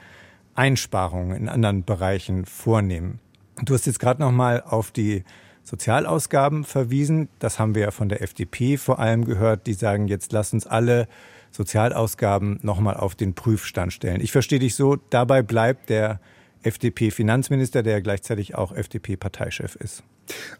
Einsparungen 0.54 1.36
in 1.36 1.48
anderen 1.48 1.84
Bereichen 1.84 2.44
vornehmen. 2.44 3.18
Du 3.62 3.74
hast 3.74 3.86
jetzt 3.86 3.98
gerade 4.00 4.20
noch 4.20 4.32
mal 4.32 4.62
auf 4.62 4.90
die 4.90 5.24
Sozialausgaben 5.62 6.64
verwiesen. 6.64 7.28
Das 7.38 7.58
haben 7.58 7.74
wir 7.74 7.82
ja 7.82 7.90
von 7.90 8.08
der 8.08 8.22
FDP 8.22 8.76
vor 8.76 8.98
allem 8.98 9.24
gehört. 9.24 9.66
Die 9.66 9.74
sagen 9.74 10.08
jetzt, 10.08 10.32
lass 10.32 10.52
uns 10.52 10.66
alle 10.66 11.08
Sozialausgaben 11.50 12.58
noch 12.62 12.80
mal 12.80 12.94
auf 12.94 13.14
den 13.14 13.34
Prüfstand 13.34 13.92
stellen. 13.92 14.20
Ich 14.20 14.32
verstehe 14.32 14.58
dich 14.58 14.74
so, 14.74 14.96
dabei 15.10 15.42
bleibt 15.42 15.88
der 15.88 16.20
FDP-Finanzminister, 16.62 17.82
der 17.82 18.02
gleichzeitig 18.02 18.54
auch 18.54 18.72
FDP-Parteichef 18.72 19.76
ist. 19.76 20.02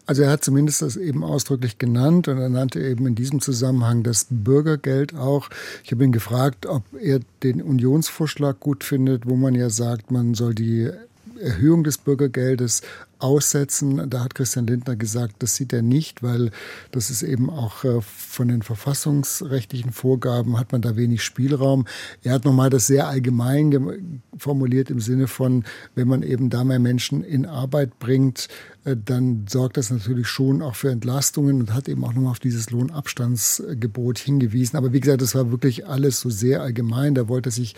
Also 0.07 0.23
er 0.23 0.31
hat 0.31 0.45
zumindest 0.45 0.83
das 0.83 0.97
eben 0.97 1.25
ausdrücklich 1.25 1.79
genannt 1.79 2.29
und 2.29 2.39
er 2.39 2.49
nannte 2.49 2.81
eben 2.81 3.07
in 3.07 3.15
diesem 3.15 3.41
Zusammenhang 3.41 4.03
das 4.03 4.27
Bürgergeld 4.31 5.15
auch. 5.15 5.49
Ich 5.83 5.93
habe 5.93 6.05
ihn 6.05 6.13
gefragt, 6.13 6.67
ob 6.67 6.83
er 7.01 7.21
den 7.43 7.63
Unionsvorschlag 7.63 8.61
gut 8.61 8.85
findet, 8.85 9.27
wo 9.27 9.37
man 9.37 9.55
ja 9.55 9.71
sagt, 9.71 10.11
man 10.11 10.35
soll 10.35 10.55
die 10.55 10.91
Erhöhung 11.41 11.85
des 11.85 11.99
Bürgergeldes 11.99 12.83
aussetzen. 13.25 14.11
Da 14.11 14.23
hat 14.23 14.35
Christian 14.35 14.67
Lindner 14.67 14.97
gesagt, 14.97 15.37
das 15.39 15.57
sieht 15.57 15.73
er 15.73 15.81
nicht, 15.81 16.23
weil 16.23 16.51
das 16.93 17.09
ist 17.09 17.23
eben 17.23 17.49
auch 17.49 17.83
äh, 17.85 18.03
von 18.03 18.49
den 18.49 18.63
verfassungsrechtlichen 18.63 19.93
Vorgaben 19.93 20.59
hat 20.59 20.73
man 20.73 20.83
da 20.83 20.95
wenig 20.95 21.23
Spielraum. 21.25 21.87
Er 22.23 22.35
hat 22.35 22.45
nochmal 22.45 22.69
das 22.69 22.87
sehr 22.87 23.09
allgemein 23.09 24.23
formuliert 24.37 24.91
im 24.91 25.01
Sinne 25.01 25.27
von, 25.27 25.65
wenn 25.95 26.07
man 26.07 26.23
eben 26.23 26.51
da 26.51 26.65
mehr 26.65 26.79
Menschen 26.79 27.25
in 27.25 27.47
Arbeit 27.47 27.99
bringt, 27.99 28.49
äh, 28.85 28.97
dann 29.03 29.47
sorgt 29.49 29.77
das 29.77 29.91
natürlich 29.91 30.29
schon 30.29 30.63
auch 30.63 30.77
für 30.77 30.91
Entlastungen 30.91 31.61
und 31.61 31.75
hat 31.75 31.89
eben 31.89 32.05
auch 32.05 32.13
nochmal 32.13 32.33
auf 32.33 32.41
dieses 32.41 32.71
Lohnabstandsgebot 32.71 34.19
hingewiesen. 34.19 34.77
Aber 34.77 34.93
wie 34.93 35.01
gesagt, 35.01 35.23
das 35.23 35.35
war 35.35 35.51
wirklich 35.51 35.87
alles 35.87 36.21
so 36.21 36.31
sehr 36.31 36.63
allgemein. 36.63 37.15
Da 37.15 37.29
wollte 37.29 37.51
sich 37.51 37.75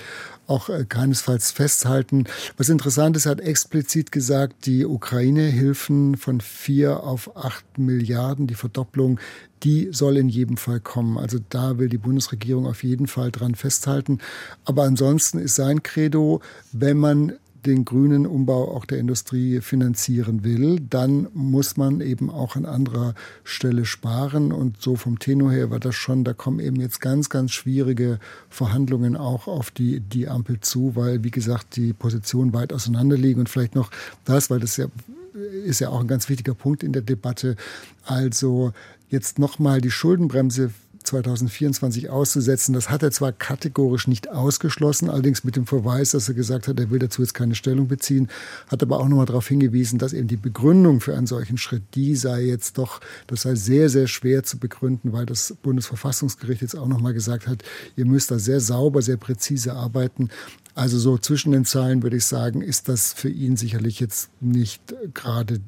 auch 0.47 0.69
äh, 0.69 0.85
keinesfalls 0.89 1.51
festhalten. 1.51 2.25
Was 2.57 2.69
interessant 2.69 3.17
ist, 3.17 3.27
er 3.27 3.33
hat 3.33 3.41
explizit 3.41 4.13
gesagt, 4.13 4.67
die 4.67 4.85
Ukraine-Hilfen 5.37 6.17
von 6.17 6.41
vier 6.41 7.05
auf 7.05 7.37
acht 7.37 7.79
Milliarden, 7.79 8.47
die 8.47 8.55
Verdopplung, 8.55 9.21
die 9.63 9.89
soll 9.93 10.17
in 10.17 10.29
jedem 10.31 10.57
Fall 10.57 10.81
kommen. 10.81 11.19
Also 11.19 11.39
da 11.51 11.79
will 11.79 11.89
die 11.91 11.99
Bundesregierung 11.99 12.67
auf 12.67 12.83
jeden 12.83 13.07
Fall 13.07 13.31
dran 13.31 13.55
festhalten. 13.55 14.19
Aber 14.65 14.85
ansonsten 14.85 15.39
ist 15.39 15.57
sein 15.57 15.83
Credo, 15.83 16.41
wenn 16.73 16.97
man 16.97 17.33
den 17.67 17.85
grünen 17.85 18.27
Umbau 18.27 18.75
auch 18.75 18.85
der 18.85 18.99
Industrie 18.99 19.61
finanzieren 19.61 20.45
will, 20.45 20.79
dann 20.89 21.27
muss 21.35 21.77
man 21.77 22.01
eben 22.01 22.31
auch 22.31 22.55
an 22.55 22.65
anderer 22.65 23.15
Stelle 23.45 23.85
sparen. 23.85 24.53
Und 24.53 24.81
so 24.81 24.97
vom 24.97 25.19
Tenor 25.19 25.51
her 25.51 25.71
war 25.71 25.81
das 25.81 25.97
schon, 25.97 26.25
da 26.25 26.33
kommen 26.33 26.61
eben 26.61 26.81
jetzt 26.81 27.01
ganz, 27.01 27.29
ganz 27.29 27.51
schwierige 27.51 28.21
Verhandlungen 28.49 29.17
auch 29.17 29.49
auf 29.49 29.71
die, 29.71 30.01
die 30.01 30.29
Ampel 30.29 30.61
zu, 30.61 30.95
weil, 30.95 31.25
wie 31.25 31.31
gesagt, 31.33 31.77
die 31.77 31.93
Positionen 31.93 32.55
weit 32.55 32.73
auseinander 32.73 33.17
liegen. 33.17 33.41
Und 33.41 33.49
vielleicht 33.49 33.75
noch 33.75 33.91
das, 34.25 34.49
weil 34.49 34.61
das 34.61 34.77
ja 34.77 34.87
ist 35.65 35.81
ja 35.81 35.91
auch 35.91 36.01
ein 36.01 36.09
ganz 36.09 36.29
wichtiger 36.29 36.55
Punkt 36.55 36.83
in 36.83 36.93
der 36.93 37.03
Debatte. 37.03 37.57
Also 38.05 38.73
jetzt 39.09 39.39
nochmal 39.39 39.81
die 39.81 39.91
Schuldenbremse 39.91 40.71
2024 41.07 42.11
auszusetzen. 42.11 42.75
Das 42.75 42.91
hat 42.91 43.03
er 43.03 43.11
zwar 43.11 43.33
kategorisch 43.33 44.07
nicht 44.07 44.29
ausgeschlossen, 44.29 45.09
allerdings 45.09 45.45
mit 45.45 45.57
dem 45.57 45.67
Verweis, 45.67 46.11
dass 46.11 46.29
er 46.29 46.35
gesagt 46.35 46.69
hat, 46.69 46.79
er 46.79 46.91
will 46.91 46.99
dazu 46.99 47.23
jetzt 47.23 47.35
keine 47.35 47.55
Stellung 47.55 47.89
beziehen, 47.89 48.29
hat 48.69 48.83
aber 48.83 49.01
auch 49.01 49.09
nochmal 49.09 49.27
darauf 49.27 49.49
hingewiesen, 49.49 49.99
dass 49.99 50.13
eben 50.13 50.29
die 50.29 50.37
Begründung 50.37 51.01
für 51.01 51.17
einen 51.17 51.27
solchen 51.27 51.59
Schritt, 51.59 51.83
die 51.95 52.15
sei 52.17 52.45
jetzt 52.45 52.79
doch, 52.79 53.01
das 53.27 53.43
sei 53.43 53.55
sehr, 53.55 53.89
sehr 53.89 54.07
schwer 54.07 54.43
zu 54.43 54.59
begründen, 54.59 55.13
weil 55.13 55.27
das 55.27 55.55
Bundesverfassungsgericht 55.63 56.63
jetzt 56.63 56.77
auch 56.77 56.89
nochmal 56.89 57.15
gesagt 57.15 57.47
hat, 57.47 57.63
ihr 57.97 58.07
müsst 58.07 58.31
da 58.31 58.39
sehr 58.39 58.61
sauber, 58.61 59.03
sehr 59.03 59.17
präzise 59.17 59.75
arbeiten. 59.75 60.31
Also 60.75 60.99
so 60.99 61.17
zwischen 61.17 61.53
den 61.53 61.65
Zeilen 61.65 62.03
würde 62.03 62.19
ich 62.19 62.27
sagen, 62.27 62.61
ist 62.61 62.89
das 62.89 63.13
für 63.13 63.31
ihn 63.31 63.57
sicherlich 63.57 63.99
jetzt 64.01 64.29
nicht 64.41 64.95
gerade 65.15 65.61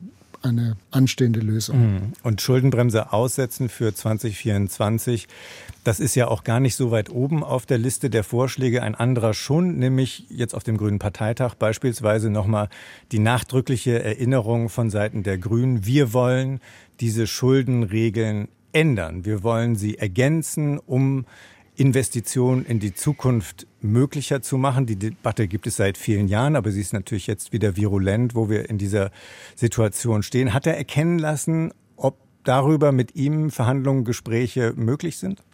eine 0.42 0.77
anstehende 0.90 1.40
Lösung. 1.40 1.94
Mhm. 1.94 2.12
Und 2.22 2.40
Schuldenbremse 2.40 3.12
aussetzen 3.12 3.68
für 3.68 3.94
2024, 3.94 5.29
das 5.85 6.01
ist 6.01 6.14
ja 6.14 6.29
auch 6.29 6.44
gar 6.44 6.61
nicht 6.61 6.77
so 6.77 6.90
weit 6.90 7.11
oben 7.11 7.42
auf 7.42 7.66
der 7.66 7.79
Liste 7.79 8.11
der 8.11 8.24
Vorschläge. 8.24 8.83
Ein 8.83 8.94
anderer 8.94 9.35
schon, 9.35 9.79
nämlich 9.79 10.27
jetzt 10.31 10.55
auf 10.55 10.64
dem 10.64 10.77
Grünen 10.77 10.98
Parteitag 10.98 11.55
beispielsweise 11.55 12.31
nochmal 12.31 12.68
die 13.12 13.18
nachdrückliche 13.18 14.03
Erinnerung 14.03 14.68
von 14.68 14.90
Seiten 14.90 15.22
der 15.22 15.38
Grünen. 15.38 15.87
Wir 15.87 16.12
wollen 16.12 16.61
diese 17.01 17.27
Schuldenregeln 17.27 18.48
ändern. 18.72 19.24
Wir 19.24 19.42
wollen 19.42 19.77
sie 19.77 19.98
ergänzen, 19.98 20.79
um 20.79 21.27
Investitionen 21.78 22.66
in 22.66 22.80
die 22.80 22.92
Zukunft 22.92 23.68
möglicher 23.80 24.42
zu 24.42 24.58
machen. 24.58 24.86
Die 24.86 24.96
Debatte 24.96 25.46
gibt 25.46 25.68
es 25.68 25.76
seit 25.76 25.96
vielen 25.96 26.26
Jahren, 26.26 26.56
aber 26.56 26.72
sie 26.72 26.80
ist 26.80 26.92
natürlich 26.92 27.28
jetzt 27.28 27.52
wieder 27.52 27.76
virulent, 27.76 28.34
wo 28.34 28.50
wir 28.50 28.68
in 28.68 28.78
dieser 28.78 29.12
Situation 29.54 30.24
stehen. 30.24 30.52
Hat 30.52 30.66
er 30.66 30.76
erkennen 30.76 31.20
lassen, 31.20 31.72
ob 31.96 32.18
darüber 32.42 32.90
mit 32.90 33.14
ihm 33.14 33.50
Verhandlungen, 33.50 34.04
Gespräche 34.04 34.72
möglich 34.74 35.18
sind? 35.18 35.44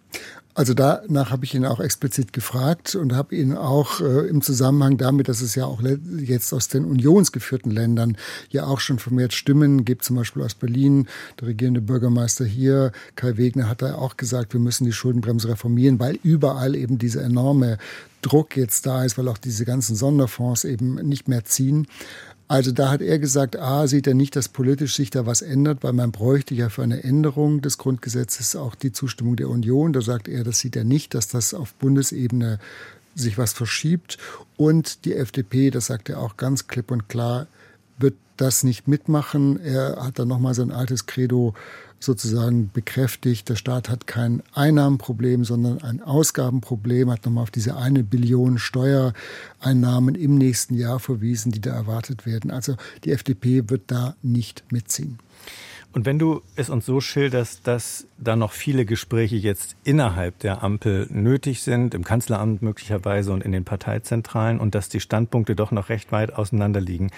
Also 0.56 0.72
danach 0.72 1.32
habe 1.32 1.44
ich 1.44 1.54
ihn 1.56 1.64
auch 1.64 1.80
explizit 1.80 2.32
gefragt 2.32 2.94
und 2.94 3.12
habe 3.12 3.34
ihn 3.34 3.56
auch 3.56 4.00
äh, 4.00 4.28
im 4.28 4.40
Zusammenhang 4.40 4.96
damit, 4.98 5.28
dass 5.28 5.40
es 5.40 5.56
ja 5.56 5.64
auch 5.64 5.82
jetzt 5.82 6.52
aus 6.52 6.68
den 6.68 6.84
unionsgeführten 6.84 7.72
Ländern 7.72 8.16
ja 8.50 8.64
auch 8.64 8.78
schon 8.78 9.00
vermehrt 9.00 9.32
Stimmen 9.32 9.84
gibt, 9.84 10.04
zum 10.04 10.14
Beispiel 10.14 10.42
aus 10.44 10.54
Berlin, 10.54 11.08
der 11.40 11.48
regierende 11.48 11.80
Bürgermeister 11.80 12.44
hier, 12.44 12.92
Kai 13.16 13.36
Wegner, 13.36 13.68
hat 13.68 13.82
da 13.82 13.96
auch 13.96 14.16
gesagt, 14.16 14.52
wir 14.52 14.60
müssen 14.60 14.84
die 14.84 14.92
Schuldenbremse 14.92 15.48
reformieren, 15.48 15.98
weil 15.98 16.20
überall 16.22 16.76
eben 16.76 16.98
dieser 16.98 17.24
enorme 17.24 17.78
Druck 18.22 18.56
jetzt 18.56 18.86
da 18.86 19.04
ist, 19.04 19.18
weil 19.18 19.26
auch 19.26 19.38
diese 19.38 19.64
ganzen 19.64 19.96
Sonderfonds 19.96 20.64
eben 20.64 20.94
nicht 20.94 21.26
mehr 21.26 21.44
ziehen. 21.44 21.88
Also 22.46 22.72
da 22.72 22.90
hat 22.90 23.00
er 23.00 23.18
gesagt, 23.18 23.56
A, 23.56 23.86
sieht 23.86 24.06
er 24.06 24.14
nicht, 24.14 24.36
dass 24.36 24.48
politisch 24.48 24.94
sich 24.94 25.10
da 25.10 25.24
was 25.24 25.40
ändert, 25.40 25.82
weil 25.82 25.94
man 25.94 26.12
bräuchte 26.12 26.54
ja 26.54 26.68
für 26.68 26.82
eine 26.82 27.02
Änderung 27.02 27.62
des 27.62 27.78
Grundgesetzes 27.78 28.54
auch 28.54 28.74
die 28.74 28.92
Zustimmung 28.92 29.36
der 29.36 29.48
Union. 29.48 29.92
Da 29.92 30.02
sagt 30.02 30.28
er, 30.28 30.44
das 30.44 30.58
sieht 30.58 30.76
er 30.76 30.84
nicht, 30.84 31.14
dass 31.14 31.28
das 31.28 31.54
auf 31.54 31.72
Bundesebene 31.74 32.58
sich 33.14 33.38
was 33.38 33.52
verschiebt. 33.52 34.18
Und 34.56 35.04
die 35.06 35.14
FDP, 35.14 35.70
das 35.70 35.86
sagt 35.86 36.10
er 36.10 36.20
auch 36.20 36.36
ganz 36.36 36.66
klipp 36.66 36.90
und 36.90 37.08
klar, 37.08 37.46
wird 37.98 38.14
das 38.36 38.64
nicht 38.64 38.88
mitmachen. 38.88 39.60
Er 39.60 39.96
hat 40.04 40.18
dann 40.18 40.28
nochmal 40.28 40.54
sein 40.54 40.72
altes 40.72 41.06
Credo 41.06 41.54
sozusagen 42.00 42.70
bekräftigt, 42.72 43.48
der 43.48 43.56
Staat 43.56 43.88
hat 43.88 44.06
kein 44.06 44.42
Einnahmenproblem, 44.52 45.44
sondern 45.44 45.82
ein 45.82 46.02
Ausgabenproblem, 46.02 47.10
hat 47.10 47.24
nochmal 47.24 47.44
auf 47.44 47.50
diese 47.50 47.76
eine 47.76 48.04
Billion 48.04 48.58
Steuereinnahmen 48.58 50.14
im 50.14 50.36
nächsten 50.36 50.74
Jahr 50.74 51.00
verwiesen, 51.00 51.50
die 51.50 51.60
da 51.60 51.72
erwartet 51.72 52.26
werden. 52.26 52.50
Also 52.50 52.76
die 53.04 53.12
FDP 53.12 53.70
wird 53.70 53.84
da 53.86 54.16
nicht 54.22 54.64
mitziehen. 54.70 55.18
Und 55.94 56.06
wenn 56.06 56.18
du 56.18 56.42
es 56.56 56.70
uns 56.70 56.86
so 56.86 57.00
schilderst, 57.00 57.68
dass 57.68 58.08
da 58.18 58.34
noch 58.34 58.50
viele 58.50 58.84
Gespräche 58.84 59.36
jetzt 59.36 59.76
innerhalb 59.84 60.40
der 60.40 60.64
Ampel 60.64 61.06
nötig 61.08 61.62
sind, 61.62 61.94
im 61.94 62.02
Kanzleramt 62.02 62.62
möglicherweise 62.62 63.32
und 63.32 63.44
in 63.44 63.52
den 63.52 63.64
Parteizentralen 63.64 64.58
und 64.58 64.74
dass 64.74 64.88
die 64.88 64.98
Standpunkte 64.98 65.54
doch 65.54 65.70
noch 65.70 65.90
recht 65.90 66.10
weit 66.10 66.34
auseinander 66.34 66.80
liegen, 66.80 67.12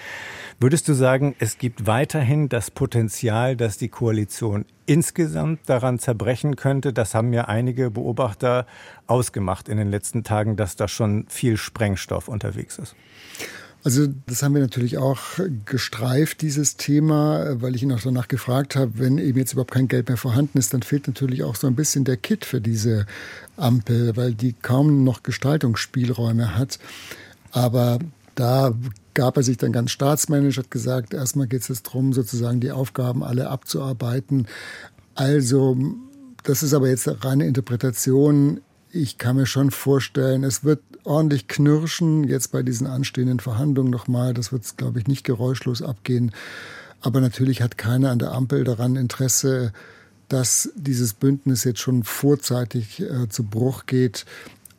würdest 0.59 0.87
du 0.87 0.93
sagen, 0.93 1.35
es 1.39 1.57
gibt 1.57 1.87
weiterhin 1.87 2.49
das 2.49 2.69
Potenzial, 2.69 3.55
dass 3.55 3.79
die 3.79 3.89
Koalition 3.89 4.63
insgesamt 4.85 5.61
daran 5.67 5.97
zerbrechen 5.97 6.55
könnte? 6.55 6.93
Das 6.93 7.15
haben 7.15 7.33
ja 7.33 7.45
einige 7.45 7.89
Beobachter 7.89 8.67
ausgemacht 9.07 9.69
in 9.69 9.77
den 9.77 9.89
letzten 9.89 10.23
Tagen, 10.23 10.55
dass 10.55 10.75
da 10.75 10.87
schon 10.87 11.25
viel 11.29 11.57
Sprengstoff 11.57 12.27
unterwegs 12.27 12.77
ist. 12.77 12.95
Also 13.87 14.05
das 14.25 14.43
haben 14.43 14.53
wir 14.53 14.59
natürlich 14.59 14.97
auch 14.97 15.17
gestreift, 15.63 16.41
dieses 16.41 16.75
Thema, 16.75 17.61
weil 17.61 17.73
ich 17.73 17.83
ihn 17.83 17.93
auch 17.93 18.01
danach 18.01 18.27
gefragt 18.27 18.75
habe, 18.75 18.99
wenn 18.99 19.17
eben 19.17 19.39
jetzt 19.39 19.53
überhaupt 19.53 19.71
kein 19.71 19.87
Geld 19.87 20.09
mehr 20.09 20.17
vorhanden 20.17 20.57
ist, 20.57 20.73
dann 20.73 20.81
fehlt 20.81 21.07
natürlich 21.07 21.43
auch 21.43 21.55
so 21.55 21.67
ein 21.67 21.75
bisschen 21.75 22.03
der 22.03 22.17
Kit 22.17 22.43
für 22.43 22.59
diese 22.59 23.05
Ampel, 23.55 24.17
weil 24.17 24.33
die 24.33 24.51
kaum 24.51 25.05
noch 25.05 25.23
Gestaltungsspielräume 25.23 26.57
hat. 26.57 26.79
Aber 27.53 27.99
da 28.35 28.73
gab 29.13 29.37
er 29.37 29.43
sich 29.43 29.55
dann 29.55 29.71
ganz 29.71 29.91
staatsmännisch, 29.91 30.57
hat 30.57 30.69
gesagt, 30.69 31.13
erstmal 31.13 31.47
geht 31.47 31.69
es 31.69 31.81
darum, 31.81 32.11
sozusagen 32.11 32.59
die 32.59 32.71
Aufgaben 32.71 33.23
alle 33.23 33.49
abzuarbeiten. 33.49 34.47
Also, 35.15 35.77
das 36.43 36.61
ist 36.61 36.73
aber 36.73 36.89
jetzt 36.89 37.07
reine 37.23 37.47
Interpretation. 37.47 38.59
Ich 38.91 39.17
kann 39.17 39.37
mir 39.37 39.45
schon 39.45 39.71
vorstellen, 39.71 40.43
es 40.43 40.65
wird 40.65 40.81
ordentlich 41.07 41.47
knirschen 41.47 42.23
jetzt 42.23 42.51
bei 42.51 42.63
diesen 42.63 42.87
anstehenden 42.87 43.39
Verhandlungen 43.39 43.89
nochmal. 43.91 44.33
Das 44.33 44.51
wird, 44.51 44.77
glaube 44.77 44.99
ich, 44.99 45.07
nicht 45.07 45.23
geräuschlos 45.23 45.81
abgehen. 45.81 46.31
Aber 47.01 47.21
natürlich 47.21 47.61
hat 47.61 47.77
keiner 47.77 48.11
an 48.11 48.19
der 48.19 48.33
Ampel 48.33 48.63
daran 48.63 48.95
Interesse, 48.95 49.71
dass 50.29 50.69
dieses 50.75 51.13
Bündnis 51.13 51.63
jetzt 51.63 51.79
schon 51.79 52.03
vorzeitig 52.03 53.01
äh, 53.01 53.29
zu 53.29 53.43
Bruch 53.43 53.85
geht. 53.85 54.25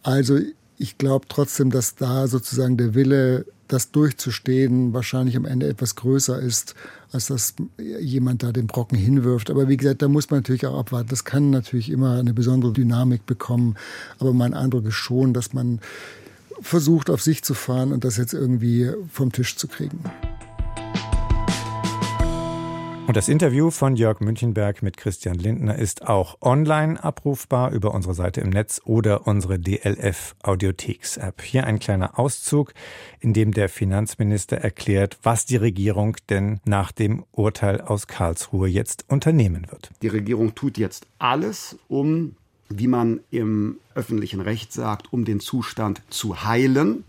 Also 0.02 0.38
ich 0.76 0.98
glaube 0.98 1.26
trotzdem, 1.28 1.70
dass 1.70 1.94
da 1.94 2.28
sozusagen 2.28 2.76
der 2.76 2.94
Wille, 2.94 3.46
das 3.68 3.90
durchzustehen, 3.90 4.92
wahrscheinlich 4.94 5.36
am 5.36 5.44
Ende 5.44 5.68
etwas 5.68 5.94
größer 5.94 6.38
ist, 6.40 6.74
als 7.12 7.26
dass 7.26 7.54
jemand 7.78 8.42
da 8.42 8.52
den 8.52 8.66
Brocken 8.66 8.98
hinwirft. 8.98 9.50
Aber 9.50 9.68
wie 9.68 9.76
gesagt, 9.76 10.02
da 10.02 10.08
muss 10.08 10.30
man 10.30 10.40
natürlich 10.40 10.66
auch 10.66 10.78
abwarten. 10.78 11.08
Das 11.10 11.24
kann 11.24 11.50
natürlich 11.50 11.90
immer 11.90 12.18
eine 12.18 12.34
besondere 12.34 12.72
Dynamik 12.72 13.26
bekommen. 13.26 13.76
Aber 14.18 14.32
mein 14.32 14.54
Eindruck 14.54 14.86
ist 14.86 14.94
schon, 14.94 15.34
dass 15.34 15.52
man 15.52 15.80
versucht, 16.60 17.10
auf 17.10 17.22
sich 17.22 17.44
zu 17.44 17.54
fahren 17.54 17.92
und 17.92 18.04
das 18.04 18.16
jetzt 18.16 18.32
irgendwie 18.32 18.90
vom 19.12 19.32
Tisch 19.32 19.56
zu 19.56 19.68
kriegen. 19.68 20.00
Und 23.08 23.16
das 23.16 23.30
Interview 23.30 23.70
von 23.70 23.96
Jörg 23.96 24.20
Münchenberg 24.20 24.82
mit 24.82 24.98
Christian 24.98 25.36
Lindner 25.36 25.78
ist 25.78 26.06
auch 26.06 26.36
online 26.42 27.02
abrufbar 27.02 27.72
über 27.72 27.94
unsere 27.94 28.12
Seite 28.12 28.42
im 28.42 28.50
Netz 28.50 28.82
oder 28.84 29.26
unsere 29.26 29.58
DLF 29.58 30.36
Audiotheks-App. 30.42 31.40
Hier 31.40 31.66
ein 31.66 31.78
kleiner 31.78 32.18
Auszug, 32.18 32.74
in 33.20 33.32
dem 33.32 33.52
der 33.52 33.70
Finanzminister 33.70 34.58
erklärt, 34.58 35.16
was 35.22 35.46
die 35.46 35.56
Regierung 35.56 36.18
denn 36.28 36.60
nach 36.66 36.92
dem 36.92 37.24
Urteil 37.32 37.80
aus 37.80 38.08
Karlsruhe 38.08 38.68
jetzt 38.68 39.06
unternehmen 39.08 39.66
wird. 39.70 39.90
Die 40.02 40.08
Regierung 40.08 40.54
tut 40.54 40.76
jetzt 40.76 41.06
alles, 41.18 41.78
um, 41.88 42.36
wie 42.68 42.88
man 42.88 43.20
im 43.30 43.78
öffentlichen 43.94 44.42
Recht 44.42 44.70
sagt, 44.70 45.14
um 45.14 45.24
den 45.24 45.40
Zustand 45.40 46.02
zu 46.10 46.44
heilen, 46.44 47.04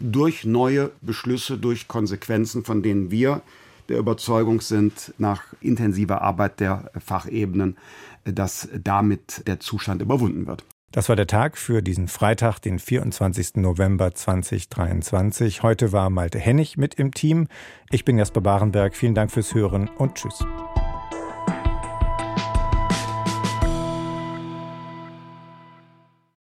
durch 0.00 0.44
neue 0.44 0.90
Beschlüsse, 1.00 1.58
durch 1.58 1.86
Konsequenzen, 1.86 2.64
von 2.64 2.82
denen 2.82 3.12
wir 3.12 3.40
der 3.88 3.98
Überzeugung 3.98 4.60
sind, 4.60 5.14
nach 5.18 5.42
intensiver 5.60 6.22
Arbeit 6.22 6.60
der 6.60 6.90
Fachebenen, 6.98 7.76
dass 8.24 8.68
damit 8.82 9.46
der 9.46 9.60
Zustand 9.60 10.02
überwunden 10.02 10.46
wird. 10.46 10.64
Das 10.94 11.08
war 11.08 11.16
der 11.16 11.26
Tag 11.26 11.58
für 11.58 11.82
diesen 11.82 12.06
Freitag, 12.06 12.60
den 12.60 12.78
24. 12.78 13.56
November 13.56 14.14
2023. 14.14 15.64
Heute 15.64 15.90
war 15.90 16.08
Malte 16.08 16.38
Hennig 16.38 16.76
mit 16.76 16.94
im 16.94 17.12
Team. 17.12 17.48
Ich 17.90 18.04
bin 18.04 18.16
Jasper 18.16 18.40
Barenberg. 18.40 18.94
Vielen 18.94 19.16
Dank 19.16 19.32
fürs 19.32 19.54
Hören 19.54 19.88
und 19.98 20.14
Tschüss. 20.14 20.44